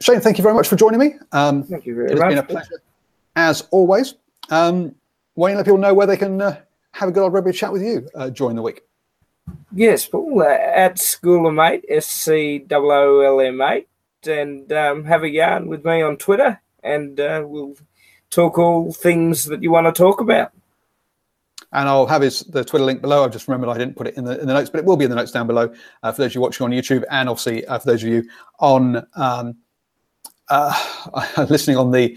Shane, 0.00 0.20
thank 0.20 0.36
you 0.36 0.42
very 0.42 0.54
much 0.54 0.68
for 0.68 0.76
joining 0.76 0.98
me. 0.98 1.14
Um, 1.30 1.62
thank 1.62 1.86
you 1.86 1.94
very 1.94 2.10
it 2.10 2.18
much. 2.18 2.32
It's 2.32 2.34
been 2.34 2.38
a 2.38 2.42
pleasure, 2.42 2.82
as 3.36 3.66
always. 3.70 4.14
Um, 4.50 4.94
why 5.34 5.48
don't 5.48 5.52
you 5.52 5.56
let 5.58 5.64
people 5.64 5.78
know 5.78 5.94
where 5.94 6.06
they 6.06 6.16
can 6.16 6.40
uh, 6.42 6.60
have 6.92 7.08
a 7.08 7.12
good 7.12 7.22
old 7.22 7.32
rugby 7.32 7.52
chat 7.52 7.72
with 7.72 7.82
you 7.82 8.08
uh, 8.14 8.28
during 8.30 8.56
the 8.56 8.62
week? 8.62 8.82
Yes, 9.72 10.06
Paul, 10.06 10.42
uh, 10.42 10.46
at 10.46 10.98
School 10.98 11.46
of 11.46 11.54
Mate, 11.54 11.84
S 11.88 12.06
C 12.06 12.64
O 12.70 12.90
O 12.90 13.20
L 13.20 13.40
M 13.40 13.60
8, 13.60 13.88
and 14.26 14.72
um, 14.72 15.04
have 15.04 15.22
a 15.22 15.28
yarn 15.28 15.68
with 15.68 15.84
me 15.84 16.02
on 16.02 16.16
Twitter, 16.16 16.60
and 16.82 17.18
uh, 17.18 17.42
we'll 17.44 17.74
talk 18.30 18.58
all 18.58 18.92
things 18.92 19.44
that 19.44 19.62
you 19.62 19.70
want 19.70 19.86
to 19.86 19.92
talk 19.92 20.20
about. 20.20 20.52
And 21.72 21.88
I'll 21.88 22.06
have 22.06 22.22
his 22.22 22.40
the 22.40 22.64
Twitter 22.64 22.84
link 22.84 23.00
below. 23.00 23.24
I've 23.24 23.32
just 23.32 23.48
remembered 23.48 23.70
I 23.70 23.78
didn't 23.78 23.96
put 23.96 24.06
it 24.06 24.16
in 24.16 24.24
the 24.24 24.38
in 24.40 24.46
the 24.46 24.54
notes, 24.54 24.70
but 24.70 24.78
it 24.78 24.84
will 24.84 24.96
be 24.96 25.04
in 25.04 25.10
the 25.10 25.16
notes 25.16 25.32
down 25.32 25.46
below 25.46 25.72
uh, 26.02 26.12
for 26.12 26.22
those 26.22 26.32
of 26.32 26.34
you 26.34 26.40
watching 26.40 26.64
on 26.64 26.70
YouTube, 26.70 27.04
and 27.10 27.28
obviously 27.28 27.64
uh, 27.66 27.78
for 27.78 27.86
those 27.86 28.02
of 28.02 28.08
you 28.08 28.24
on 28.58 29.06
um, 29.14 29.56
uh, 30.48 31.46
listening 31.48 31.76
on 31.76 31.90
the 31.90 32.16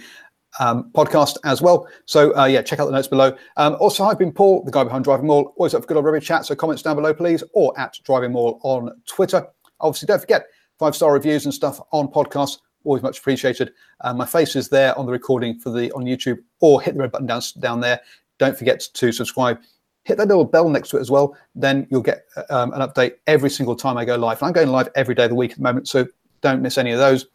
um, 0.59 0.91
podcast 0.93 1.37
as 1.43 1.61
well. 1.61 1.87
So 2.05 2.35
uh, 2.37 2.45
yeah, 2.45 2.61
check 2.61 2.79
out 2.79 2.85
the 2.85 2.91
notes 2.91 3.07
below. 3.07 3.35
Um, 3.57 3.75
also, 3.79 4.03
I've 4.03 4.19
been 4.19 4.31
Paul, 4.31 4.63
the 4.63 4.71
guy 4.71 4.83
behind 4.83 5.03
Driving 5.03 5.27
Maul. 5.27 5.53
Always 5.57 5.73
up 5.73 5.81
for 5.81 5.87
good 5.87 5.97
old 5.97 6.05
rugby 6.05 6.19
chat. 6.19 6.45
So 6.45 6.55
comments 6.55 6.81
down 6.81 6.95
below, 6.95 7.13
please, 7.13 7.43
or 7.53 7.77
at 7.79 7.97
Driving 8.03 8.31
Maul 8.31 8.59
on 8.63 9.01
Twitter. 9.05 9.47
Obviously, 9.79 10.07
don't 10.07 10.19
forget 10.19 10.45
five 10.79 10.95
star 10.95 11.13
reviews 11.13 11.45
and 11.45 11.53
stuff 11.53 11.79
on 11.91 12.07
podcasts. 12.07 12.59
Always 12.83 13.01
much 13.01 13.19
appreciated. 13.19 13.71
Uh, 14.01 14.13
my 14.13 14.25
face 14.25 14.55
is 14.55 14.69
there 14.69 14.97
on 14.97 15.05
the 15.05 15.11
recording 15.11 15.59
for 15.59 15.71
the 15.71 15.91
on 15.93 16.03
YouTube, 16.03 16.37
or 16.59 16.81
hit 16.81 16.93
the 16.93 17.01
red 17.01 17.11
button 17.11 17.27
down 17.27 17.41
down 17.59 17.79
there. 17.79 17.99
Don't 18.37 18.57
forget 18.57 18.79
to 18.93 19.11
subscribe. 19.11 19.59
Hit 20.03 20.17
that 20.17 20.27
little 20.27 20.45
bell 20.45 20.69
next 20.69 20.89
to 20.89 20.97
it 20.97 21.01
as 21.01 21.09
well. 21.09 21.35
Then 21.55 21.87
you'll 21.89 22.01
get 22.01 22.25
um, 22.49 22.73
an 22.73 22.81
update 22.81 23.13
every 23.25 23.49
single 23.49 23.75
time 23.75 23.97
I 23.97 24.05
go 24.05 24.15
live. 24.15 24.39
And 24.39 24.47
I'm 24.47 24.53
going 24.53 24.69
live 24.69 24.89
every 24.95 25.15
day 25.15 25.23
of 25.23 25.29
the 25.29 25.35
week 25.35 25.51
at 25.51 25.57
the 25.57 25.63
moment, 25.63 25.87
so 25.87 26.05
don't 26.41 26.61
miss 26.61 26.77
any 26.77 26.91
of 26.91 26.99
those 26.99 27.25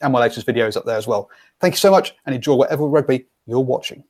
and 0.00 0.12
my 0.12 0.20
latest 0.20 0.46
videos 0.46 0.76
up 0.76 0.84
there 0.84 0.96
as 0.96 1.06
well. 1.06 1.30
Thank 1.60 1.74
you 1.74 1.78
so 1.78 1.90
much 1.90 2.14
and 2.26 2.34
enjoy 2.34 2.54
whatever 2.54 2.86
rugby 2.86 3.26
you're 3.46 3.60
watching. 3.60 4.04